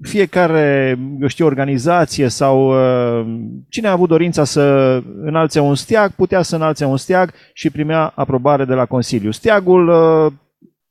fiecare, 0.00 0.98
eu 1.20 1.26
știu, 1.26 1.46
organizație 1.46 2.28
sau 2.28 2.68
uh, 2.68 3.26
cine 3.68 3.88
a 3.88 3.92
avut 3.92 4.08
dorința 4.08 4.44
să 4.44 4.62
înalțe 5.22 5.60
un 5.60 5.74
steag, 5.74 6.10
putea 6.10 6.42
să 6.42 6.56
înalțe 6.56 6.84
un 6.84 6.96
steag 6.96 7.32
și 7.52 7.70
primea 7.70 8.12
aprobare 8.14 8.64
de 8.64 8.74
la 8.74 8.86
Consiliu. 8.86 9.30
Steagul 9.30 9.88
uh, 9.88 10.32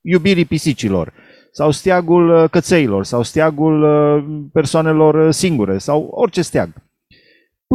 iubirii 0.01 0.45
pisicilor 0.45 1.13
sau 1.51 1.71
steagul 1.71 2.48
cățeilor 2.48 3.03
sau 3.05 3.24
steagul 3.24 3.86
persoanelor 4.53 5.31
singure 5.31 5.77
sau 5.77 6.07
orice 6.12 6.41
steag. 6.41 6.69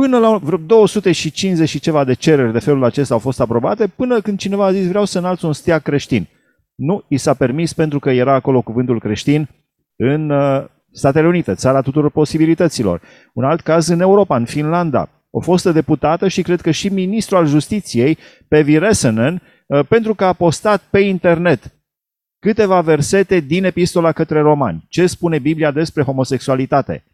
Până 0.00 0.18
la 0.18 0.36
vreo 0.36 0.58
250 0.58 1.68
și 1.68 1.80
ceva 1.80 2.04
de 2.04 2.14
cereri 2.14 2.52
de 2.52 2.58
felul 2.58 2.84
acesta 2.84 3.14
au 3.14 3.20
fost 3.20 3.40
aprobate, 3.40 3.86
până 3.86 4.20
când 4.20 4.38
cineva 4.38 4.66
a 4.66 4.72
zis 4.72 4.88
vreau 4.88 5.04
să 5.04 5.18
înalț 5.18 5.42
un 5.42 5.52
steag 5.52 5.82
creștin. 5.82 6.28
Nu 6.74 7.04
i 7.08 7.16
s-a 7.16 7.34
permis 7.34 7.72
pentru 7.72 7.98
că 7.98 8.10
era 8.10 8.34
acolo 8.34 8.62
cuvântul 8.62 9.00
creștin 9.00 9.48
în 9.96 10.30
uh, 10.30 10.64
Statele 10.92 11.26
Unite, 11.26 11.54
țara 11.54 11.80
tuturor 11.80 12.10
posibilităților. 12.10 13.02
Un 13.34 13.44
alt 13.44 13.60
caz 13.60 13.88
în 13.88 14.00
Europa, 14.00 14.36
în 14.36 14.44
Finlanda. 14.44 15.08
O 15.30 15.40
fostă 15.40 15.72
deputată 15.72 16.28
și 16.28 16.42
cred 16.42 16.60
că 16.60 16.70
și 16.70 16.88
ministru 16.88 17.36
al 17.36 17.46
justiției, 17.46 18.18
Pevi 18.48 18.78
Resenen, 18.78 19.42
uh, 19.66 19.86
pentru 19.88 20.14
că 20.14 20.24
a 20.24 20.32
postat 20.32 20.82
pe 20.90 20.98
internet 20.98 21.74
câteva 22.38 22.80
versete 22.80 23.40
din 23.40 23.64
epistola 23.64 24.12
către 24.12 24.40
romani. 24.40 24.86
Ce 24.88 25.06
spune 25.06 25.38
Biblia 25.38 25.70
despre 25.70 26.02
homosexualitate? 26.02 27.04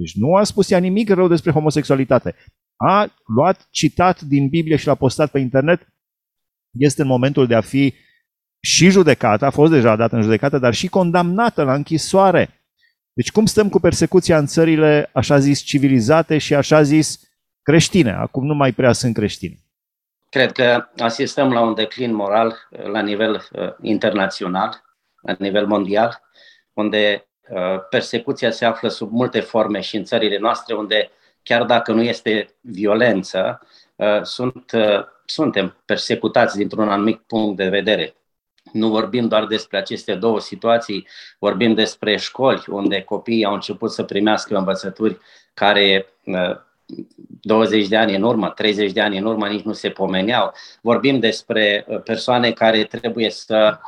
Deci 0.00 0.14
nu 0.14 0.34
a 0.34 0.44
spus 0.44 0.70
ea 0.70 0.78
nimic 0.78 1.10
rău 1.10 1.28
despre 1.28 1.50
homosexualitate. 1.50 2.34
A 2.76 3.12
luat 3.24 3.68
citat 3.70 4.20
din 4.20 4.48
Biblie 4.48 4.76
și 4.76 4.86
l-a 4.86 4.94
postat 4.94 5.30
pe 5.30 5.38
internet. 5.38 5.86
Este 6.78 7.02
în 7.02 7.08
momentul 7.08 7.46
de 7.46 7.54
a 7.54 7.60
fi 7.60 7.94
și 8.60 8.90
judecată, 8.90 9.44
a 9.44 9.50
fost 9.50 9.72
deja 9.72 9.96
dată 9.96 10.16
în 10.16 10.22
judecată, 10.22 10.58
dar 10.58 10.74
și 10.74 10.88
condamnată 10.88 11.62
la 11.62 11.74
închisoare. 11.74 12.64
Deci 13.12 13.30
cum 13.30 13.46
stăm 13.46 13.68
cu 13.68 13.80
persecuția 13.80 14.38
în 14.38 14.46
țările 14.46 15.10
așa 15.12 15.38
zis 15.38 15.60
civilizate 15.60 16.38
și 16.38 16.54
așa 16.54 16.82
zis 16.82 17.20
creștine. 17.62 18.12
Acum 18.12 18.46
nu 18.46 18.54
mai 18.54 18.72
prea 18.72 18.92
sunt 18.92 19.14
creștine. 19.14 19.56
Cred 20.28 20.52
că 20.52 20.88
asistăm 20.96 21.52
la 21.52 21.60
un 21.60 21.74
declin 21.74 22.14
moral 22.14 22.68
la 22.92 23.02
nivel 23.02 23.34
uh, 23.34 23.74
internațional, 23.82 24.82
la 25.22 25.36
nivel 25.38 25.66
mondial, 25.66 26.20
unde 26.72 27.14
uh, 27.14 27.29
persecuția 27.90 28.50
se 28.50 28.64
află 28.64 28.88
sub 28.88 29.12
multe 29.12 29.40
forme 29.40 29.80
și 29.80 29.96
în 29.96 30.04
țările 30.04 30.38
noastre, 30.38 30.74
unde 30.74 31.10
chiar 31.42 31.64
dacă 31.64 31.92
nu 31.92 32.02
este 32.02 32.54
violență, 32.60 33.60
uh, 33.96 34.22
sunt, 34.22 34.72
uh, 34.72 35.04
suntem 35.24 35.76
persecutați 35.84 36.56
dintr-un 36.56 36.88
anumit 36.88 37.20
punct 37.26 37.56
de 37.56 37.68
vedere. 37.68 38.14
Nu 38.72 38.88
vorbim 38.88 39.28
doar 39.28 39.46
despre 39.46 39.78
aceste 39.78 40.14
două 40.14 40.40
situații, 40.40 41.08
vorbim 41.38 41.74
despre 41.74 42.16
școli 42.16 42.64
unde 42.68 43.02
copiii 43.02 43.44
au 43.44 43.54
început 43.54 43.90
să 43.90 44.02
primească 44.02 44.56
învățături 44.56 45.18
care 45.54 46.06
20 47.40 47.82
uh, 47.82 47.88
de 47.88 47.96
ani 47.96 48.16
în 48.16 48.22
urmă, 48.22 48.48
30 48.48 48.92
de 48.92 49.00
ani 49.00 49.18
în 49.18 49.24
urmă 49.24 49.48
nici 49.48 49.64
nu 49.64 49.72
se 49.72 49.88
pomeneau. 49.90 50.52
Vorbim 50.80 51.18
despre 51.18 51.86
persoane 52.04 52.52
care 52.52 52.84
trebuie 52.84 53.30
să 53.30 53.78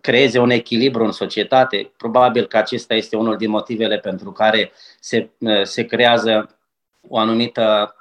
creeze 0.00 0.38
un 0.38 0.50
echilibru 0.50 1.04
în 1.04 1.12
societate. 1.12 1.92
Probabil 1.96 2.46
că 2.46 2.56
acesta 2.56 2.94
este 2.94 3.16
unul 3.16 3.36
din 3.36 3.50
motivele 3.50 3.98
pentru 3.98 4.32
care 4.32 4.72
se, 5.00 5.30
se 5.62 5.84
creează 5.84 6.58
o 7.08 7.18
anumită, 7.18 7.96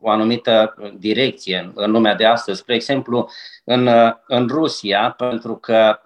o 0.00 0.10
anumită 0.10 0.74
direcție 0.98 1.72
în 1.74 1.90
lumea 1.90 2.14
de 2.14 2.24
astăzi. 2.24 2.58
Spre 2.60 2.74
exemplu, 2.74 3.28
în, 3.64 3.88
în 4.26 4.48
Rusia, 4.48 5.10
pentru 5.10 5.56
că 5.56 6.00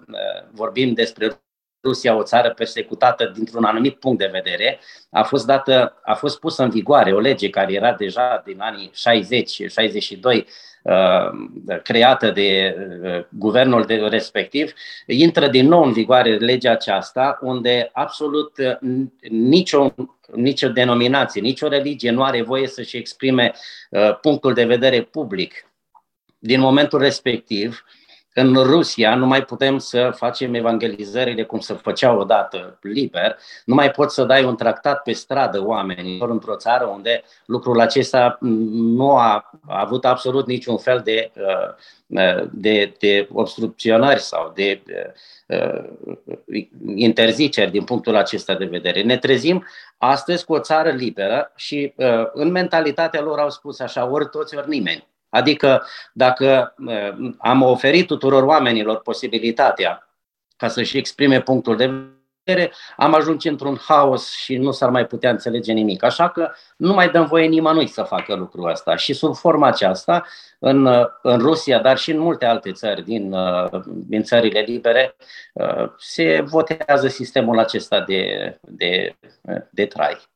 vorbim 0.51 0.93
despre 0.93 1.43
Rusia, 1.83 2.17
o 2.17 2.23
țară 2.23 2.51
persecutată 2.51 3.33
dintr-un 3.35 3.65
anumit 3.65 3.95
punct 3.95 4.19
de 4.19 4.31
vedere, 4.33 4.81
a 5.11 5.23
fost, 5.23 5.47
dată, 5.47 6.01
a 6.03 6.15
fost 6.15 6.41
pusă 6.41 6.63
în 6.63 6.71
vigoare 6.71 7.13
o 7.13 7.19
lege 7.19 7.51
care 7.51 7.73
era 7.73 7.93
deja 7.93 8.43
din 8.45 8.61
anii 8.61 8.91
60-62 10.41 10.45
Uh, 10.83 11.81
creată 11.83 12.31
de 12.31 12.77
uh, 13.03 13.25
guvernul 13.29 13.85
de 13.85 13.95
respectiv, 13.95 14.73
intră 15.07 15.49
din 15.49 15.69
nou 15.69 15.85
în 15.85 15.93
vigoare 15.93 16.37
legea 16.37 16.71
aceasta, 16.71 17.39
unde 17.41 17.91
absolut 17.93 18.53
uh, 18.59 19.07
nicio, 19.31 19.95
nicio 20.35 20.69
denominație, 20.69 21.41
nicio 21.41 21.69
religie 21.69 22.11
nu 22.11 22.23
are 22.23 22.43
voie 22.43 22.67
să-și 22.67 22.97
exprime 22.97 23.53
punctul 24.21 24.55
de 24.55 24.65
vedere 24.65 25.03
public. 25.03 25.67
Din 26.39 26.61
momentul 26.61 26.99
respectiv, 26.99 27.85
în 28.35 28.55
Rusia 28.55 29.15
nu 29.15 29.27
mai 29.27 29.45
putem 29.45 29.79
să 29.79 30.13
facem 30.17 30.55
evangelizările 30.55 31.45
cum 31.45 31.59
se 31.59 31.75
făceau 31.75 32.19
odată 32.19 32.79
liber, 32.81 33.39
nu 33.65 33.75
mai 33.75 33.91
poți 33.91 34.15
să 34.15 34.25
dai 34.25 34.45
un 34.45 34.57
tractat 34.57 35.03
pe 35.03 35.13
stradă 35.13 35.65
oamenilor 35.65 36.31
într-o 36.31 36.57
țară 36.57 36.85
unde 36.85 37.23
lucrul 37.47 37.81
acesta 37.81 38.39
nu 38.41 39.17
a 39.17 39.51
avut 39.67 40.05
absolut 40.05 40.47
niciun 40.47 40.79
fel 40.79 41.01
de, 41.05 41.33
uh, 41.37 42.49
de, 42.51 42.95
de 42.99 43.29
obstrucționări 43.33 44.21
sau 44.21 44.53
de 44.55 44.83
uh, 45.47 45.85
interziceri 46.95 47.71
din 47.71 47.85
punctul 47.85 48.17
acesta 48.17 48.55
de 48.55 48.65
vedere. 48.65 49.03
Ne 49.03 49.17
trezim 49.17 49.67
astăzi 49.99 50.45
cu 50.45 50.53
o 50.53 50.59
țară 50.59 50.91
liberă 50.91 51.53
și 51.57 51.93
uh, 51.97 52.27
în 52.33 52.51
mentalitatea 52.51 53.21
lor 53.21 53.39
au 53.39 53.51
spus 53.51 53.81
așa, 53.81 54.11
ori 54.11 54.29
toți, 54.29 54.57
ori 54.57 54.69
nimeni. 54.69 55.11
Adică 55.33 55.87
dacă 56.13 56.75
am 57.39 57.63
oferit 57.63 58.07
tuturor 58.07 58.43
oamenilor 58.43 59.01
posibilitatea 59.01 60.09
ca 60.57 60.69
să-și 60.69 60.97
exprime 60.97 61.41
punctul 61.41 61.77
de 61.77 61.91
vedere, 62.45 62.73
am 62.97 63.15
ajuns 63.15 63.45
într-un 63.45 63.79
haos 63.89 64.33
și 64.33 64.57
nu 64.57 64.71
s-ar 64.71 64.91
mai 64.91 65.07
putea 65.07 65.31
înțelege 65.31 65.73
nimic. 65.73 66.03
Așa 66.03 66.29
că 66.29 66.53
nu 66.77 66.93
mai 66.95 67.11
dăm 67.11 67.27
voie 67.27 67.47
nimănui 67.47 67.87
să 67.87 68.03
facă 68.03 68.35
lucrul 68.35 68.71
ăsta. 68.71 68.97
Și 68.97 69.13
sub 69.13 69.35
forma 69.35 69.67
aceasta, 69.67 70.25
în, 70.59 70.87
în 71.23 71.39
Rusia, 71.39 71.79
dar 71.79 71.99
și 71.99 72.11
în 72.11 72.19
multe 72.19 72.45
alte 72.45 72.73
țări 72.73 73.03
din, 73.05 73.37
din 73.85 74.23
țările 74.23 74.61
libere, 74.61 75.17
se 75.99 76.41
votează 76.41 77.09
sistemul 77.09 77.59
acesta 77.59 78.01
de, 78.01 78.55
de, 78.61 79.17
de 79.71 79.87
trai. 79.87 80.31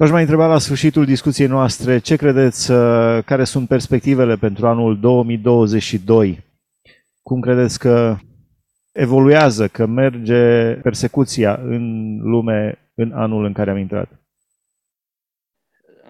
V-aș 0.00 0.10
mai 0.10 0.20
întreba 0.20 0.46
la 0.46 0.58
sfârșitul 0.58 1.04
discuției 1.04 1.46
noastre 1.48 1.98
ce 1.98 2.16
credeți, 2.16 2.70
uh, 2.70 3.24
care 3.24 3.44
sunt 3.44 3.68
perspectivele 3.68 4.36
pentru 4.36 4.66
anul 4.66 5.00
2022? 5.00 6.44
Cum 7.22 7.40
credeți 7.40 7.78
că 7.78 8.16
evoluează, 8.92 9.68
că 9.68 9.86
merge 9.86 10.72
persecuția 10.74 11.54
în 11.54 12.16
lume 12.18 12.90
în 12.94 13.12
anul 13.12 13.44
în 13.44 13.52
care 13.52 13.70
am 13.70 13.76
intrat? 13.76 14.08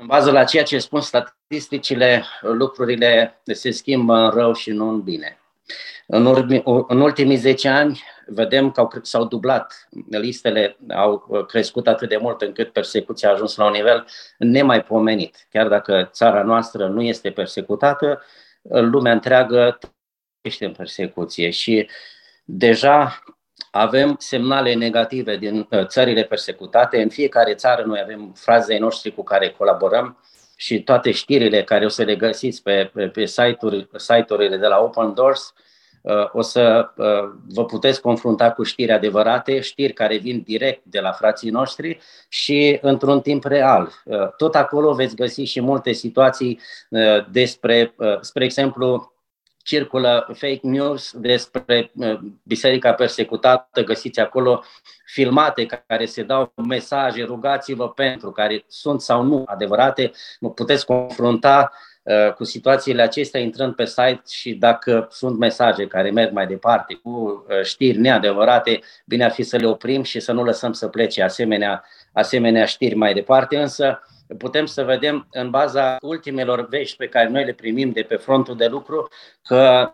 În 0.01 0.07
bază 0.07 0.31
la 0.31 0.45
ceea 0.45 0.63
ce 0.63 0.79
spun 0.79 1.01
statisticile, 1.01 2.25
lucrurile 2.41 3.41
se 3.45 3.71
schimbă 3.71 4.15
în 4.15 4.31
rău 4.31 4.53
și 4.53 4.71
nu 4.71 4.89
în 4.89 5.03
bine. 5.03 5.39
În, 6.07 6.27
urmi, 6.27 6.63
în 6.89 7.01
ultimii 7.01 7.37
10 7.37 7.69
ani 7.69 8.03
vedem 8.27 8.71
că 8.71 8.81
au, 8.81 8.91
s-au 9.03 9.25
dublat, 9.25 9.89
listele 10.11 10.77
au 10.95 11.19
crescut 11.49 11.87
atât 11.87 12.09
de 12.09 12.17
mult 12.17 12.43
încât 12.43 12.73
persecuția 12.73 13.29
a 13.29 13.33
ajuns 13.33 13.57
la 13.57 13.65
un 13.65 13.73
nivel 13.73 14.07
nemaipomenit. 14.39 15.47
Chiar 15.51 15.69
dacă 15.69 16.09
țara 16.13 16.43
noastră 16.43 16.87
nu 16.87 17.03
este 17.03 17.31
persecutată, 17.31 18.23
lumea 18.63 19.13
întreagă 19.13 19.79
este 20.41 20.65
în 20.65 20.73
persecuție 20.73 21.51
și 21.51 21.89
deja 22.45 23.23
avem 23.71 24.17
semnale 24.19 24.75
negative 24.75 25.37
din 25.37 25.67
uh, 25.71 25.87
țările 25.87 26.23
persecutate. 26.23 27.03
În 27.03 27.09
fiecare 27.09 27.55
țară 27.55 27.83
noi 27.83 28.01
avem 28.03 28.33
frazei 28.37 28.79
noștri 28.79 29.15
cu 29.15 29.23
care 29.23 29.51
colaborăm 29.51 30.19
și 30.59 30.83
toate 30.83 31.11
știrile 31.11 31.65
care 31.65 31.85
o 31.85 31.89
să 31.89 32.03
le 32.03 32.17
găsiți 32.17 32.63
pe, 32.63 32.91
pe, 32.95 33.09
pe 33.09 33.25
site-uri, 33.25 33.89
site-urile 33.97 34.57
de 34.57 34.67
la 34.67 34.79
Open 34.79 35.15
Doors 35.15 35.55
uh, 35.57 35.63
Uh, 36.09 36.29
o 36.33 36.43
să 36.43 36.91
uh, 36.97 37.31
vă 37.49 37.65
puteți 37.65 38.01
confrunta 38.01 38.53
cu 38.53 38.63
știri 38.63 38.93
adevărate, 38.93 39.61
știri 39.61 39.93
care 39.93 40.17
vin 40.17 40.43
direct 40.47 40.85
de 40.85 41.01
la 41.01 41.13
frații 41.13 41.51
noștri 41.51 41.99
și 42.29 42.79
într-un 42.81 43.21
timp 43.21 43.45
real. 43.45 43.93
Uh, 44.05 44.29
tot 44.37 44.55
acolo 44.55 44.93
veți 44.93 45.17
găsi 45.17 45.43
și 45.43 45.61
multe 45.61 45.93
situații 45.93 46.61
despre, 47.31 47.95
spre 48.21 48.45
exemplu, 48.45 49.13
circulă 49.69 50.29
fake 50.33 50.61
news 50.63 51.13
despre 51.15 51.91
biserica 52.43 52.93
persecutată, 52.93 53.85
găsiți 53.85 54.21
acolo 54.21 54.63
filmate 55.05 55.67
care 55.87 56.05
se 56.05 56.23
dau 56.23 56.53
mesaje, 56.69 57.23
rugați-vă 57.25 57.89
pentru, 57.91 58.31
care 58.31 58.65
sunt 58.69 59.01
sau 59.01 59.23
nu 59.23 59.43
adevărate, 59.47 60.11
puteți 60.55 60.87
confrunta 60.87 61.73
Uh, 62.09 62.33
cu 62.33 62.45
situațiile 62.45 63.03
acestea 63.03 63.41
intrând 63.41 63.75
pe 63.75 63.85
site 63.85 64.23
și 64.29 64.55
dacă 64.55 65.09
sunt 65.11 65.39
mesaje 65.39 65.87
care 65.87 66.11
merg 66.11 66.33
mai 66.33 66.47
departe 66.47 66.95
cu 66.95 67.11
uh, 67.11 67.63
știri 67.63 67.99
neadevărate, 67.99 68.81
bine 69.05 69.25
ar 69.25 69.31
fi 69.31 69.43
să 69.43 69.57
le 69.57 69.67
oprim 69.67 70.03
și 70.03 70.21
să 70.21 70.33
nu 70.33 70.45
lăsăm 70.45 70.73
să 70.73 70.89
plece 70.89 71.23
asemenea, 71.23 71.85
asemenea 72.13 72.65
știri 72.65 72.95
mai 72.95 73.15
departe, 73.15 73.57
însă 73.57 74.03
putem 74.39 74.67
să 74.67 74.85
vedem 74.85 75.27
în 75.31 75.51
baza 75.51 75.97
ultimelor 76.01 76.69
vești 76.69 76.97
pe 76.97 77.09
care 77.09 77.29
noi 77.29 77.45
le 77.45 77.53
primim 77.53 77.91
de 77.91 78.03
pe 78.03 78.17
frontul 78.17 78.57
de 78.57 78.67
lucru 78.67 79.09
că 79.43 79.93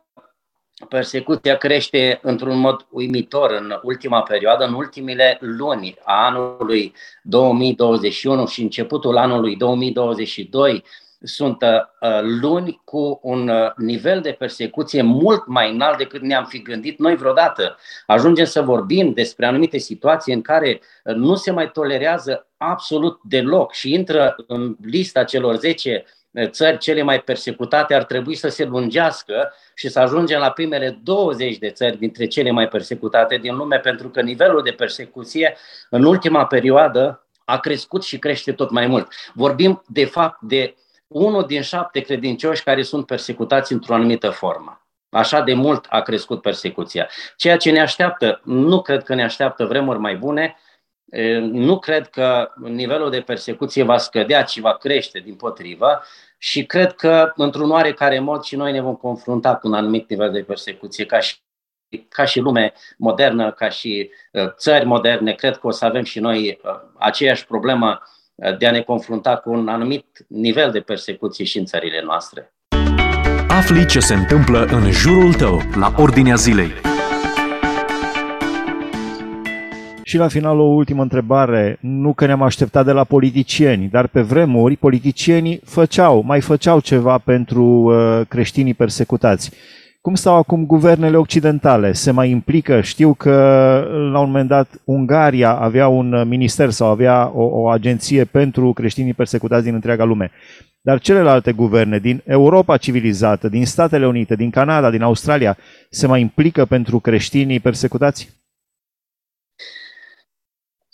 persecuția 0.88 1.56
crește 1.56 2.18
într-un 2.22 2.58
mod 2.58 2.86
uimitor 2.90 3.50
în 3.50 3.78
ultima 3.82 4.22
perioadă, 4.22 4.64
în 4.64 4.74
ultimile 4.74 5.38
luni 5.40 5.96
a 6.04 6.24
anului 6.24 6.94
2021 7.22 8.46
și 8.46 8.62
începutul 8.62 9.16
anului 9.16 9.56
2022 9.56 10.84
sunt 11.24 11.62
uh, 11.62 11.68
uh, 12.00 12.20
luni 12.22 12.80
cu 12.84 13.20
un 13.22 13.48
uh, 13.48 13.70
nivel 13.76 14.20
de 14.20 14.30
persecuție 14.30 15.02
mult 15.02 15.46
mai 15.46 15.72
înalt 15.72 15.98
decât 15.98 16.20
ne-am 16.22 16.44
fi 16.44 16.62
gândit 16.62 16.98
noi 16.98 17.16
vreodată. 17.16 17.76
Ajungem 18.06 18.44
să 18.44 18.62
vorbim 18.62 19.12
despre 19.12 19.46
anumite 19.46 19.78
situații 19.78 20.34
în 20.34 20.42
care 20.42 20.80
nu 21.02 21.34
se 21.34 21.50
mai 21.50 21.70
tolerează 21.70 22.46
absolut 22.56 23.20
deloc 23.22 23.72
și 23.72 23.92
intră 23.92 24.34
în 24.46 24.76
lista 24.82 25.24
celor 25.24 25.56
10 25.56 26.04
țări 26.44 26.78
cele 26.78 27.02
mai 27.02 27.20
persecutate 27.20 27.94
ar 27.94 28.04
trebui 28.04 28.34
să 28.34 28.48
se 28.48 28.64
lungească 28.64 29.52
și 29.74 29.88
să 29.88 30.00
ajungem 30.00 30.40
la 30.40 30.50
primele 30.50 30.98
20 31.02 31.58
de 31.58 31.70
țări 31.70 31.98
dintre 31.98 32.26
cele 32.26 32.50
mai 32.50 32.68
persecutate 32.68 33.36
din 33.36 33.56
lume, 33.56 33.78
pentru 33.78 34.08
că 34.08 34.20
nivelul 34.20 34.62
de 34.62 34.70
persecuție 34.70 35.56
în 35.90 36.04
ultima 36.04 36.46
perioadă 36.46 37.26
a 37.44 37.58
crescut 37.58 38.02
și 38.02 38.18
crește 38.18 38.52
tot 38.52 38.70
mai 38.70 38.86
mult. 38.86 39.08
Vorbim, 39.34 39.82
de 39.86 40.04
fapt, 40.04 40.40
de 40.40 40.74
unul 41.14 41.46
din 41.46 41.62
șapte 41.62 42.00
credincioși 42.00 42.62
care 42.62 42.82
sunt 42.82 43.06
persecutați 43.06 43.72
într-o 43.72 43.94
anumită 43.94 44.30
formă. 44.30 44.86
Așa 45.08 45.40
de 45.40 45.54
mult 45.54 45.86
a 45.88 46.00
crescut 46.00 46.40
persecuția. 46.42 47.08
Ceea 47.36 47.56
ce 47.56 47.70
ne 47.70 47.80
așteaptă, 47.80 48.40
nu 48.44 48.82
cred 48.82 49.02
că 49.02 49.14
ne 49.14 49.24
așteaptă 49.24 49.64
vremuri 49.64 49.98
mai 49.98 50.16
bune, 50.16 50.56
nu 51.40 51.78
cred 51.78 52.08
că 52.08 52.52
nivelul 52.56 53.10
de 53.10 53.20
persecuție 53.20 53.82
va 53.82 53.98
scădea, 53.98 54.42
ci 54.42 54.58
va 54.58 54.76
crește 54.76 55.18
din 55.18 55.34
potrivă 55.34 56.02
și 56.38 56.66
cred 56.66 56.92
că 56.92 57.32
într-un 57.36 57.70
oarecare 57.70 58.18
mod 58.18 58.42
și 58.42 58.56
noi 58.56 58.72
ne 58.72 58.80
vom 58.80 58.94
confrunta 58.94 59.56
cu 59.56 59.66
un 59.66 59.74
anumit 59.74 60.08
nivel 60.08 60.32
de 60.32 60.42
persecuție 60.42 61.06
ca 61.06 61.18
și 61.18 61.36
ca 62.08 62.24
și 62.24 62.40
lume 62.40 62.72
modernă, 62.96 63.52
ca 63.52 63.68
și 63.68 64.10
țări 64.56 64.84
moderne, 64.84 65.32
cred 65.32 65.56
că 65.56 65.66
o 65.66 65.70
să 65.70 65.84
avem 65.84 66.02
și 66.02 66.20
noi 66.20 66.60
aceeași 66.98 67.46
problemă 67.46 68.02
de 68.58 68.66
a 68.66 68.70
ne 68.70 68.80
confrunta 68.80 69.36
cu 69.36 69.50
un 69.50 69.68
anumit 69.68 70.06
nivel 70.28 70.70
de 70.70 70.80
persecuție 70.80 71.44
și 71.44 71.58
în 71.58 71.64
țările 71.64 72.02
noastre. 72.04 72.54
Afli 73.48 73.86
ce 73.86 74.00
se 74.00 74.14
întâmplă 74.14 74.64
în 74.64 74.90
jurul 74.90 75.34
tău, 75.34 75.60
la 75.78 75.94
Ordinea 75.96 76.34
Zilei. 76.34 76.70
Și 80.02 80.16
la 80.16 80.28
final 80.28 80.58
o 80.58 80.62
ultimă 80.62 81.02
întrebare. 81.02 81.78
Nu 81.80 82.12
că 82.12 82.26
ne-am 82.26 82.42
așteptat 82.42 82.84
de 82.84 82.92
la 82.92 83.04
politicieni, 83.04 83.88
dar 83.88 84.06
pe 84.06 84.20
vremuri 84.20 84.76
politicienii 84.76 85.60
făceau, 85.64 86.22
mai 86.22 86.40
făceau 86.40 86.80
ceva 86.80 87.18
pentru 87.18 87.64
uh, 87.64 88.20
creștinii 88.28 88.74
persecutați. 88.74 89.50
Cum 90.04 90.14
stau 90.14 90.34
acum 90.36 90.66
guvernele 90.66 91.16
occidentale? 91.16 91.92
Se 91.92 92.10
mai 92.10 92.30
implică? 92.30 92.80
Știu 92.80 93.14
că 93.14 93.32
la 94.12 94.18
un 94.18 94.26
moment 94.26 94.48
dat 94.48 94.80
Ungaria 94.84 95.54
avea 95.54 95.88
un 95.88 96.28
minister 96.28 96.70
sau 96.70 96.88
avea 96.88 97.30
o, 97.34 97.42
o 97.42 97.68
agenție 97.68 98.24
pentru 98.24 98.72
creștinii 98.72 99.14
persecutați 99.14 99.64
din 99.64 99.74
întreaga 99.74 100.04
lume. 100.04 100.30
Dar 100.80 100.98
celelalte 100.98 101.52
guverne 101.52 101.98
din 101.98 102.22
Europa 102.24 102.76
civilizată, 102.76 103.48
din 103.48 103.66
Statele 103.66 104.06
Unite, 104.06 104.34
din 104.34 104.50
Canada, 104.50 104.90
din 104.90 105.02
Australia, 105.02 105.56
se 105.90 106.06
mai 106.06 106.20
implică 106.20 106.64
pentru 106.64 107.00
creștinii 107.00 107.60
persecutați? 107.60 108.33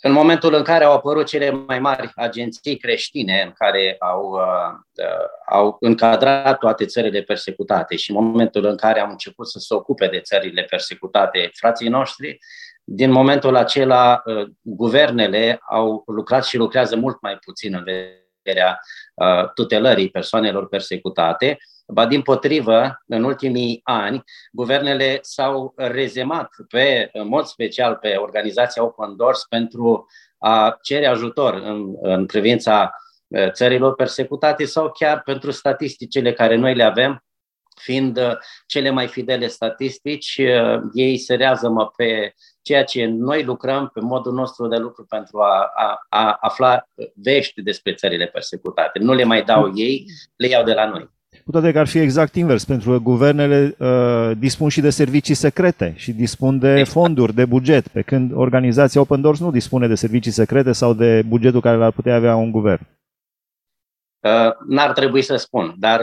În 0.03 0.11
momentul 0.11 0.53
în 0.53 0.63
care 0.63 0.83
au 0.83 0.93
apărut 0.93 1.25
cele 1.25 1.49
mai 1.49 1.79
mari 1.79 2.11
agenții 2.15 2.77
creștine 2.77 3.41
în 3.45 3.51
care 3.51 3.95
au, 3.99 4.31
uh, 4.31 5.05
uh, 5.05 5.25
au 5.49 5.77
încadrat 5.79 6.57
toate 6.57 6.85
țările 6.85 7.21
persecutate 7.21 7.95
și 7.95 8.11
în 8.11 8.23
momentul 8.23 8.65
în 8.65 8.75
care 8.75 8.99
am 8.99 9.09
început 9.09 9.49
să 9.49 9.59
se 9.59 9.73
ocupe 9.73 10.07
de 10.07 10.19
țările 10.19 10.63
persecutate 10.63 11.49
frații 11.53 11.89
noștri, 11.89 12.37
din 12.83 13.11
momentul 13.11 13.55
acela 13.55 14.21
uh, 14.25 14.47
guvernele 14.61 15.59
au 15.69 16.03
lucrat 16.05 16.45
și 16.45 16.57
lucrează 16.57 16.95
mult 16.95 17.21
mai 17.21 17.37
puțin 17.37 17.73
în 17.73 17.83
vederea 17.83 18.79
uh, 19.13 19.49
tutelării 19.53 20.09
persoanelor 20.09 20.67
persecutate 20.67 21.57
Ba 21.91 22.05
din 22.05 22.21
potrivă, 22.21 23.01
în 23.07 23.23
ultimii 23.23 23.81
ani, 23.83 24.23
guvernele 24.51 25.19
s-au 25.21 25.73
rezemat 25.75 26.49
pe, 26.69 27.09
în 27.13 27.27
mod 27.27 27.45
special 27.45 27.95
pe 27.95 28.15
organizația 28.15 28.83
Open 28.83 29.15
Doors 29.15 29.45
pentru 29.49 30.07
a 30.37 30.77
cere 30.81 31.05
ajutor 31.05 31.53
în, 31.53 31.95
în 32.01 32.25
privința 32.25 32.91
eh, 33.27 33.51
țărilor 33.51 33.95
persecutate 33.95 34.65
sau 34.65 34.91
chiar 34.91 35.21
pentru 35.21 35.51
statisticile 35.51 36.33
care 36.33 36.55
noi 36.55 36.75
le 36.75 36.83
avem, 36.83 37.23
fiind 37.81 38.17
eh, 38.17 38.33
cele 38.65 38.89
mai 38.89 39.07
fidele 39.07 39.47
statistici, 39.47 40.37
eh, 40.37 40.79
ei 40.93 41.17
se 41.17 41.35
rează 41.35 41.91
pe 41.95 42.33
ceea 42.61 42.83
ce 42.83 43.05
noi 43.05 43.43
lucrăm 43.43 43.89
pe 43.93 43.99
modul 43.99 44.33
nostru 44.33 44.67
de 44.67 44.77
lucru 44.77 45.05
pentru 45.05 45.39
a, 45.39 45.71
a, 45.75 46.05
a 46.09 46.37
afla 46.41 46.87
vești 47.15 47.61
despre 47.61 47.93
țările 47.93 48.25
persecutate. 48.25 48.99
Nu 48.99 49.13
le 49.13 49.23
mai 49.23 49.43
dau 49.43 49.71
ei, 49.75 50.05
le 50.35 50.47
iau 50.47 50.63
de 50.63 50.73
la 50.73 50.85
noi. 50.89 51.09
Cu 51.45 51.51
toate 51.51 51.71
că 51.71 51.79
ar 51.79 51.87
fi 51.87 51.97
exact 51.97 52.35
invers, 52.35 52.65
pentru 52.65 52.91
că 52.91 52.97
guvernele 52.97 53.75
uh, 53.77 54.31
dispun 54.37 54.69
și 54.69 54.81
de 54.81 54.89
servicii 54.89 55.33
secrete 55.33 55.93
și 55.95 56.11
dispun 56.11 56.59
de 56.59 56.71
exact. 56.71 56.89
fonduri, 56.89 57.33
de 57.33 57.45
buget, 57.45 57.87
pe 57.87 58.01
când 58.01 58.31
organizația 58.33 59.01
Open 59.01 59.21
Doors 59.21 59.39
nu 59.39 59.51
dispune 59.51 59.87
de 59.87 59.95
servicii 59.95 60.31
secrete 60.31 60.71
sau 60.71 60.93
de 60.93 61.21
bugetul 61.27 61.61
care 61.61 61.77
l-ar 61.77 61.91
putea 61.91 62.15
avea 62.15 62.35
un 62.35 62.51
guvern. 62.51 62.87
Uh, 64.19 64.51
n-ar 64.67 64.91
trebui 64.91 65.21
să 65.21 65.35
spun, 65.35 65.75
dar 65.77 66.01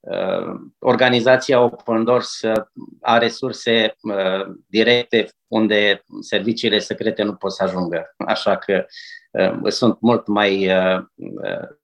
uh, 0.00 0.60
organizația 0.78 1.60
Open 1.60 2.04
Doors 2.04 2.40
uh, 2.42 2.62
are 3.00 3.24
resurse 3.24 3.94
uh, 4.02 4.54
directe 4.66 5.28
unde 5.46 6.04
serviciile 6.20 6.78
secrete 6.78 7.22
nu 7.22 7.34
pot 7.34 7.52
să 7.52 7.62
ajungă. 7.62 8.14
Așa 8.26 8.56
că 8.56 8.84
uh, 9.30 9.70
sunt 9.70 10.00
mult 10.00 10.26
mai 10.26 10.68
uh, 10.68 10.98
uh 11.16 11.80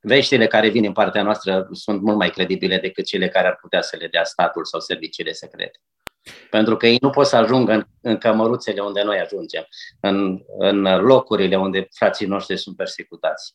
veștile 0.00 0.46
care 0.46 0.68
vin 0.68 0.84
în 0.84 0.92
partea 0.92 1.22
noastră 1.22 1.68
sunt 1.72 2.02
mult 2.02 2.16
mai 2.16 2.30
credibile 2.30 2.78
decât 2.78 3.04
cele 3.04 3.28
care 3.28 3.46
ar 3.46 3.58
putea 3.60 3.82
să 3.82 3.96
le 4.00 4.06
dea 4.06 4.24
statul 4.24 4.64
sau 4.64 4.80
serviciile 4.80 5.32
secrete. 5.32 5.78
Pentru 6.50 6.76
că 6.76 6.86
ei 6.86 6.98
nu 7.00 7.10
pot 7.10 7.26
să 7.26 7.36
ajungă 7.36 7.72
în, 7.72 7.84
în 8.00 8.16
cămăruțele 8.16 8.80
unde 8.80 9.02
noi 9.02 9.18
ajungem, 9.18 9.66
în, 10.00 10.38
în 10.58 10.82
locurile 10.82 11.56
unde 11.56 11.88
frații 11.90 12.26
noștri 12.26 12.58
sunt 12.58 12.76
persecutați. 12.76 13.54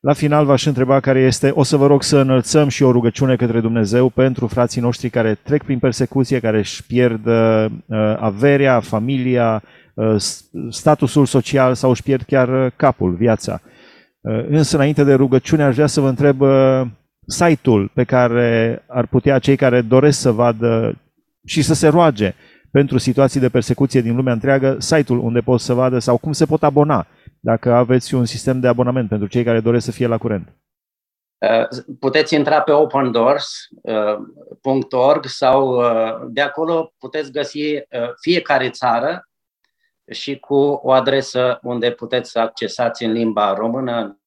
La 0.00 0.12
final 0.12 0.44
v-aș 0.44 0.64
întreba 0.64 1.00
care 1.00 1.20
este, 1.20 1.50
o 1.54 1.62
să 1.62 1.76
vă 1.76 1.86
rog 1.86 2.02
să 2.02 2.16
înălțăm 2.16 2.68
și 2.68 2.82
o 2.82 2.90
rugăciune 2.90 3.36
către 3.36 3.60
Dumnezeu 3.60 4.08
pentru 4.08 4.46
frații 4.46 4.80
noștri 4.80 5.10
care 5.10 5.34
trec 5.34 5.62
prin 5.64 5.78
persecuție, 5.78 6.40
care 6.40 6.58
își 6.58 6.86
pierd 6.86 7.26
uh, 7.26 7.66
averea, 8.18 8.80
familia, 8.80 9.62
uh, 9.94 10.16
statusul 10.70 11.26
social 11.26 11.74
sau 11.74 11.90
își 11.90 12.02
pierd 12.02 12.22
chiar 12.22 12.64
uh, 12.64 12.72
capul, 12.76 13.14
viața. 13.14 13.60
Uh, 13.64 13.77
însă, 14.48 14.76
înainte 14.76 15.04
de 15.04 15.14
rugăciune, 15.14 15.62
aș 15.62 15.74
vrea 15.74 15.86
să 15.86 16.00
vă 16.00 16.08
întreb 16.08 16.40
uh, 16.40 16.82
site-ul 17.26 17.90
pe 17.94 18.04
care 18.04 18.82
ar 18.86 19.06
putea 19.06 19.38
cei 19.38 19.56
care 19.56 19.80
doresc 19.80 20.20
să 20.20 20.30
vadă 20.30 20.98
și 21.46 21.62
să 21.62 21.74
se 21.74 21.88
roage 21.88 22.34
pentru 22.70 22.98
situații 22.98 23.40
de 23.40 23.48
persecuție 23.48 24.00
din 24.00 24.16
lumea 24.16 24.32
întreagă, 24.32 24.76
site-ul 24.78 25.18
unde 25.18 25.40
pot 25.40 25.60
să 25.60 25.74
vadă 25.74 25.98
sau 25.98 26.18
cum 26.18 26.32
se 26.32 26.46
pot 26.46 26.62
abona, 26.62 27.06
dacă 27.40 27.72
aveți 27.72 28.14
un 28.14 28.24
sistem 28.24 28.60
de 28.60 28.68
abonament 28.68 29.08
pentru 29.08 29.26
cei 29.26 29.44
care 29.44 29.60
doresc 29.60 29.84
să 29.84 29.90
fie 29.90 30.06
la 30.06 30.18
curent. 30.18 30.52
Uh, 31.38 31.66
puteți 31.98 32.34
intra 32.34 32.60
pe 32.60 32.72
opendoors.org 32.72 35.24
sau 35.24 35.82
de 36.28 36.40
acolo 36.40 36.92
puteți 36.98 37.32
găsi 37.32 37.62
fiecare 38.20 38.70
țară 38.70 39.28
și 40.10 40.38
cu 40.38 40.80
o 40.82 40.90
adresă 40.90 41.58
unde 41.62 41.90
puteți 41.90 42.30
să 42.30 42.38
accesați 42.38 43.04
în 43.04 43.12
limba 43.12 43.54
română, 43.54 44.17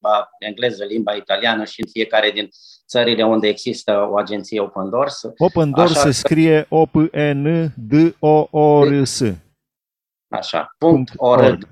limba 0.00 0.28
engleză, 0.38 0.84
limba 0.84 1.14
italiană 1.14 1.64
și 1.64 1.80
în 1.80 1.88
fiecare 1.92 2.30
din 2.30 2.48
țările 2.88 3.24
unde 3.24 3.48
există 3.48 4.08
o 4.10 4.16
agenție 4.16 4.60
Open 4.60 4.90
Doors. 4.90 5.22
Open 5.36 5.70
Doors 5.70 5.90
Așa 5.90 6.00
se 6.00 6.10
scrie 6.10 6.66
o 6.68 6.86
p 6.86 6.94
n 7.12 7.72
d 7.76 8.16
o 8.18 8.48
o 8.50 8.84
r 8.84 9.04
s 9.04 9.22
Așa, 10.28 10.74
punct 10.78 11.12
org. 11.16 11.68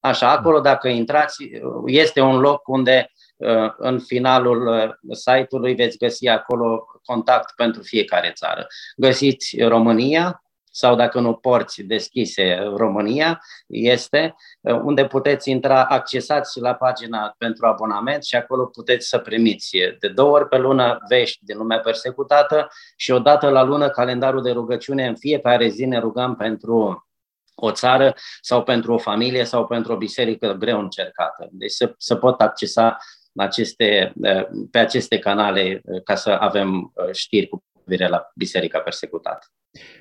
Așa, 0.00 0.30
acolo 0.30 0.60
dacă 0.60 0.88
intrați, 0.88 1.50
este 1.86 2.20
un 2.20 2.38
loc 2.38 2.68
unde 2.68 3.10
uh, 3.36 3.72
în 3.76 3.98
finalul 4.00 4.66
uh, 4.66 5.16
site-ului 5.16 5.74
veți 5.74 5.98
găsi 5.98 6.28
acolo 6.28 6.84
contact 7.04 7.54
pentru 7.54 7.82
fiecare 7.82 8.32
țară. 8.34 8.66
Găsiți 8.96 9.62
România, 9.62 10.43
sau 10.76 10.94
dacă 10.94 11.20
nu 11.20 11.34
porți 11.34 11.82
deschise 11.82 12.54
România, 12.76 13.40
este 13.66 14.34
uh, 14.60 14.80
unde 14.80 15.06
puteți 15.06 15.50
intra, 15.50 15.84
accesați 15.84 16.60
la 16.60 16.74
pagina 16.74 17.34
pentru 17.38 17.66
abonament 17.66 18.24
și 18.24 18.36
acolo 18.36 18.64
puteți 18.64 19.08
să 19.08 19.18
primiți 19.18 19.76
de 19.98 20.08
două 20.08 20.30
ori 20.30 20.48
pe 20.48 20.56
lună 20.56 20.98
vești 21.08 21.44
din 21.44 21.56
lumea 21.56 21.78
persecutată 21.78 22.68
și 22.96 23.10
o 23.10 23.18
dată 23.18 23.48
la 23.48 23.62
lună 23.62 23.88
calendarul 23.88 24.42
de 24.42 24.50
rugăciune. 24.50 25.06
În 25.06 25.16
fiecare 25.16 25.68
zi 25.68 25.84
ne 25.84 25.98
rugăm 25.98 26.36
pentru 26.36 27.06
o 27.54 27.70
țară 27.70 28.14
sau 28.40 28.62
pentru 28.62 28.92
o 28.92 28.98
familie 28.98 29.44
sau 29.44 29.66
pentru 29.66 29.92
o 29.92 29.96
biserică 29.96 30.52
greu 30.52 30.78
încercată. 30.78 31.48
Deci 31.50 31.72
să, 31.72 31.94
să 31.96 32.16
pot 32.16 32.40
accesa 32.40 32.96
aceste, 33.34 34.12
uh, 34.22 34.46
pe 34.70 34.78
aceste 34.78 35.18
canale 35.18 35.80
uh, 35.84 36.02
ca 36.02 36.14
să 36.14 36.30
avem 36.30 36.92
știri 37.12 37.48
cu 37.48 37.64
privire 37.84 38.08
la 38.08 38.30
biserica 38.34 38.78
persecutată. 38.78 39.46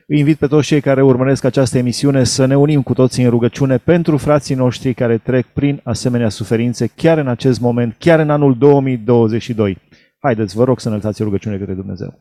Îi 0.08 0.20
invit 0.20 0.38
pe 0.38 0.48
toți 0.48 0.68
cei 0.68 0.82
care 0.82 1.04
urmăresc 1.04 1.44
această 1.44 1.78
emisiune 1.78 2.24
să 2.24 2.46
ne 2.46 2.58
unim 2.58 2.84
cu 2.84 2.94
toții 2.94 3.24
în 3.24 3.30
rugăciune 3.30 3.78
pentru 3.78 4.18
frații 4.18 4.56
noștri 4.56 4.94
care 4.94 5.18
trec 5.18 5.46
prin 5.46 5.82
asemenea 5.84 6.30
suferințe 6.30 6.88
chiar 6.88 7.18
în 7.18 7.28
acest 7.28 7.60
moment, 7.60 7.96
chiar 8.00 8.20
în 8.20 8.30
anul 8.30 8.58
2022. 8.58 9.78
Haideți, 10.20 10.56
vă 10.56 10.64
rog 10.64 10.80
să 10.80 10.88
înălțați 10.88 11.24
rugăciune 11.24 11.58
către 11.58 11.74
Dumnezeu. 11.74 12.20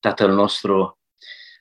Tatăl 0.00 0.34
nostru, 0.34 0.98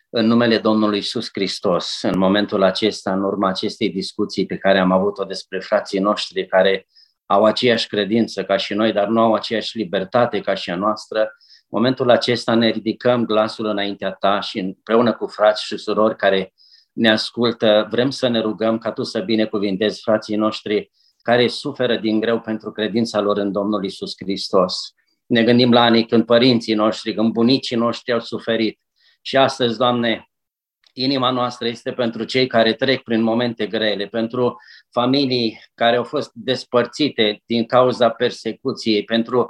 în 0.09 0.25
numele 0.25 0.57
Domnului 0.57 0.97
Isus 0.97 1.29
Hristos, 1.33 1.99
în 2.01 2.17
momentul 2.17 2.63
acesta, 2.63 3.13
în 3.13 3.23
urma 3.23 3.49
acestei 3.49 3.89
discuții 3.89 4.45
pe 4.45 4.57
care 4.57 4.79
am 4.79 4.91
avut-o 4.91 5.23
despre 5.23 5.59
frații 5.59 5.99
noștri 5.99 6.45
care 6.45 6.87
au 7.25 7.45
aceeași 7.45 7.87
credință 7.87 8.43
ca 8.43 8.57
și 8.57 8.73
noi, 8.73 8.91
dar 8.91 9.07
nu 9.07 9.19
au 9.21 9.33
aceeași 9.33 9.77
libertate 9.77 10.41
ca 10.41 10.53
și 10.53 10.69
a 10.69 10.75
noastră, 10.75 11.31
momentul 11.69 12.09
acesta 12.09 12.53
ne 12.53 12.69
ridicăm 12.69 13.25
glasul 13.25 13.65
înaintea 13.65 14.11
ta 14.11 14.39
și 14.39 14.59
împreună 14.59 15.13
cu 15.13 15.27
frați 15.27 15.65
și 15.65 15.77
surori 15.77 16.15
care 16.15 16.53
ne 16.93 17.09
ascultă, 17.09 17.87
vrem 17.91 18.09
să 18.09 18.27
ne 18.27 18.39
rugăm 18.39 18.77
ca 18.77 18.91
tu 18.91 19.03
să 19.03 19.19
binecuvintezi 19.19 20.01
frații 20.01 20.35
noștri 20.35 20.91
care 21.21 21.47
suferă 21.47 21.97
din 21.97 22.19
greu 22.19 22.39
pentru 22.39 22.71
credința 22.71 23.19
lor 23.19 23.37
în 23.37 23.51
Domnul 23.51 23.83
Isus 23.83 24.13
Hristos. 24.17 24.93
Ne 25.25 25.43
gândim 25.43 25.71
la 25.71 25.81
anii 25.81 26.05
când 26.05 26.25
părinții 26.25 26.73
noștri, 26.73 27.13
când 27.13 27.31
bunicii 27.31 27.75
noștri 27.75 28.13
au 28.13 28.19
suferit. 28.19 28.79
Și 29.21 29.37
astăzi, 29.37 29.77
Doamne, 29.77 30.29
inima 30.93 31.29
noastră 31.29 31.67
este 31.67 31.91
pentru 31.91 32.23
cei 32.23 32.47
care 32.47 32.73
trec 32.73 33.03
prin 33.03 33.21
momente 33.21 33.67
grele, 33.67 34.05
pentru 34.05 34.57
familii 34.91 35.59
care 35.75 35.95
au 35.95 36.03
fost 36.03 36.31
despărțite 36.33 37.41
din 37.45 37.65
cauza 37.65 38.09
persecuției, 38.09 39.03
pentru 39.03 39.49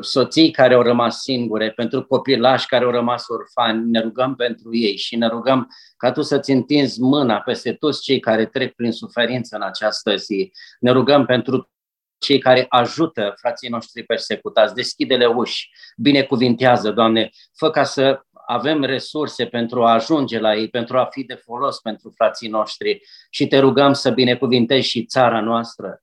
soții 0.00 0.50
care 0.50 0.74
au 0.74 0.82
rămas 0.82 1.20
singure, 1.20 1.70
pentru 1.70 2.04
copilași 2.04 2.66
care 2.66 2.84
au 2.84 2.90
rămas 2.90 3.28
orfani, 3.28 3.90
ne 3.90 4.00
rugăm 4.00 4.34
pentru 4.34 4.76
ei 4.76 4.96
și 4.96 5.16
ne 5.16 5.26
rugăm 5.28 5.68
ca 5.96 6.12
tu 6.12 6.22
să-ți 6.22 6.50
întinzi 6.50 7.00
mâna 7.00 7.40
peste 7.40 7.72
toți 7.72 8.02
cei 8.02 8.20
care 8.20 8.46
trec 8.46 8.74
prin 8.74 8.92
suferință 8.92 9.56
în 9.56 9.62
această 9.62 10.16
zi. 10.16 10.52
Ne 10.80 10.90
rugăm 10.90 11.24
pentru 11.24 11.70
cei 12.18 12.38
care 12.38 12.66
ajută 12.68 13.34
frații 13.36 13.68
noștri 13.68 14.02
persecutați, 14.02 14.74
deschide-le 14.74 15.26
uși, 15.26 15.70
binecuvintează, 15.96 16.90
Doamne, 16.90 17.30
fă 17.56 17.70
ca 17.70 17.84
să 17.84 18.20
avem 18.46 18.82
resurse 18.82 19.46
pentru 19.46 19.84
a 19.84 19.92
ajunge 19.92 20.38
la 20.38 20.54
ei, 20.54 20.68
pentru 20.68 20.98
a 20.98 21.04
fi 21.04 21.24
de 21.24 21.34
folos 21.34 21.80
pentru 21.80 22.12
frații 22.14 22.48
noștri 22.48 23.00
și 23.30 23.46
te 23.46 23.58
rugăm 23.58 23.92
să 23.92 24.10
binecuvintezi 24.10 24.88
și 24.88 25.04
țara 25.04 25.40
noastră. 25.40 26.02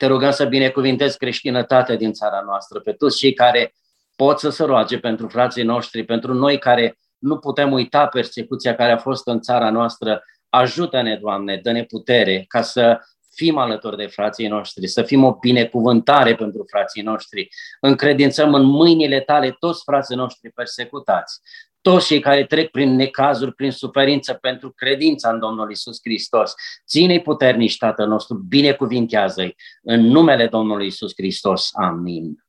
Te 0.00 0.06
rugăm 0.06 0.30
să 0.30 0.44
binecuvintezi 0.44 1.16
creștinătatea 1.16 1.96
din 1.96 2.12
țara 2.12 2.42
noastră, 2.46 2.80
pe 2.80 2.92
toți 2.92 3.16
cei 3.16 3.32
care 3.32 3.74
pot 4.16 4.38
să 4.38 4.50
se 4.50 4.64
roage 4.64 4.98
pentru 4.98 5.28
frații 5.28 5.62
noștri, 5.62 6.04
pentru 6.04 6.34
noi 6.34 6.58
care 6.58 6.98
nu 7.18 7.38
putem 7.38 7.72
uita 7.72 8.06
persecuția 8.06 8.74
care 8.74 8.92
a 8.92 8.96
fost 8.96 9.26
în 9.26 9.40
țara 9.40 9.70
noastră. 9.70 10.24
Ajută-ne, 10.48 11.16
Doamne, 11.16 11.56
dă-ne 11.56 11.84
putere 11.84 12.44
ca 12.48 12.62
să 12.62 13.00
fim 13.34 13.58
alături 13.58 13.96
de 13.96 14.06
frații 14.06 14.48
noștri, 14.48 14.86
să 14.86 15.02
fim 15.02 15.24
o 15.24 15.32
binecuvântare 15.32 16.34
pentru 16.34 16.64
frații 16.68 17.02
noștri. 17.02 17.48
Încredințăm 17.80 18.54
în 18.54 18.62
mâinile 18.62 19.20
tale 19.20 19.56
toți 19.58 19.82
frații 19.84 20.16
noștri 20.16 20.50
persecutați, 20.50 21.40
toți 21.80 22.06
cei 22.06 22.20
care 22.20 22.44
trec 22.44 22.70
prin 22.70 22.94
necazuri, 22.94 23.54
prin 23.54 23.70
suferință 23.70 24.32
pentru 24.32 24.70
credința 24.70 25.30
în 25.30 25.38
Domnul 25.38 25.70
Isus 25.70 25.98
Hristos. 26.02 26.54
Ține-i 26.86 27.20
puternici, 27.20 27.76
Tatăl 27.76 28.08
nostru, 28.08 28.34
binecuvintează-i. 28.48 29.56
În 29.82 30.00
numele 30.00 30.46
Domnului 30.46 30.86
Isus 30.86 31.12
Hristos. 31.16 31.70
Amin. 31.72 32.44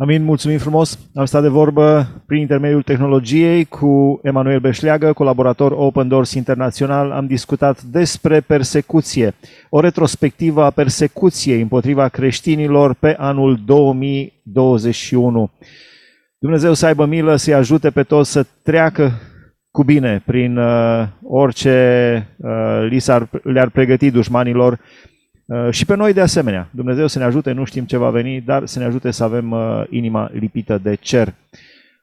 Amin, 0.00 0.24
mulțumim 0.24 0.58
frumos. 0.58 0.98
Am 1.14 1.24
stat 1.24 1.42
de 1.42 1.48
vorbă 1.48 2.08
prin 2.26 2.40
intermediul 2.40 2.82
tehnologiei 2.82 3.64
cu 3.64 4.20
Emanuel 4.22 4.60
Beșleagă, 4.60 5.12
colaborator 5.12 5.72
Open 5.72 6.08
Doors 6.08 6.32
Internațional. 6.32 7.10
Am 7.10 7.26
discutat 7.26 7.82
despre 7.82 8.40
persecuție, 8.40 9.34
o 9.68 9.80
retrospectivă 9.80 10.64
a 10.64 10.70
persecuției 10.70 11.60
împotriva 11.60 12.08
creștinilor 12.08 12.94
pe 12.94 13.16
anul 13.18 13.58
2021. 13.64 15.50
Dumnezeu 16.38 16.74
să 16.74 16.86
aibă 16.86 17.06
milă, 17.06 17.36
să-i 17.36 17.54
ajute 17.54 17.90
pe 17.90 18.02
toți 18.02 18.30
să 18.30 18.46
treacă 18.62 19.12
cu 19.70 19.84
bine 19.84 20.22
prin 20.26 20.56
uh, 20.56 21.06
orice 21.22 22.28
uh, 22.36 22.86
li 22.88 22.98
s-ar, 22.98 23.28
le-ar 23.42 23.68
pregăti 23.68 24.10
dușmanilor 24.10 24.78
Uh, 25.48 25.68
și 25.70 25.84
pe 25.84 25.94
noi 25.94 26.12
de 26.12 26.20
asemenea. 26.20 26.68
Dumnezeu 26.70 27.06
să 27.06 27.18
ne 27.18 27.24
ajute, 27.24 27.52
nu 27.52 27.64
știm 27.64 27.84
ce 27.84 27.96
va 27.96 28.10
veni, 28.10 28.40
dar 28.40 28.66
să 28.66 28.78
ne 28.78 28.84
ajute 28.84 29.10
să 29.10 29.24
avem 29.24 29.50
uh, 29.50 29.82
inima 29.90 30.30
lipită 30.32 30.80
de 30.82 30.94
cer. 30.94 31.34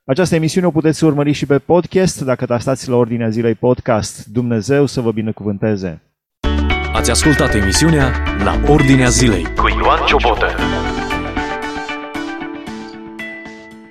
Această 0.06 0.36
emisiune 0.36 0.68
o 0.68 0.72
puteți 0.72 1.04
urmări 1.04 1.32
și 1.32 1.46
pe 1.46 1.58
podcast, 1.58 2.22
dacă 2.22 2.46
tastați 2.46 2.90
la 2.90 2.96
ordinea 2.96 3.30
zilei 3.30 3.54
podcast. 3.54 4.26
Dumnezeu 4.26 4.86
să 4.86 5.02
vă 5.02 5.12
binecuvânteze! 5.12 6.02
Ați 6.94 7.12
ascultat 7.12 7.54
emisiunea 7.54 8.12
La 8.44 8.60
Ordinea 8.68 9.08
Zilei 9.08 9.44
cu 9.44 9.68
Ioan 9.68 10.06
Ciobotă. 10.06 10.46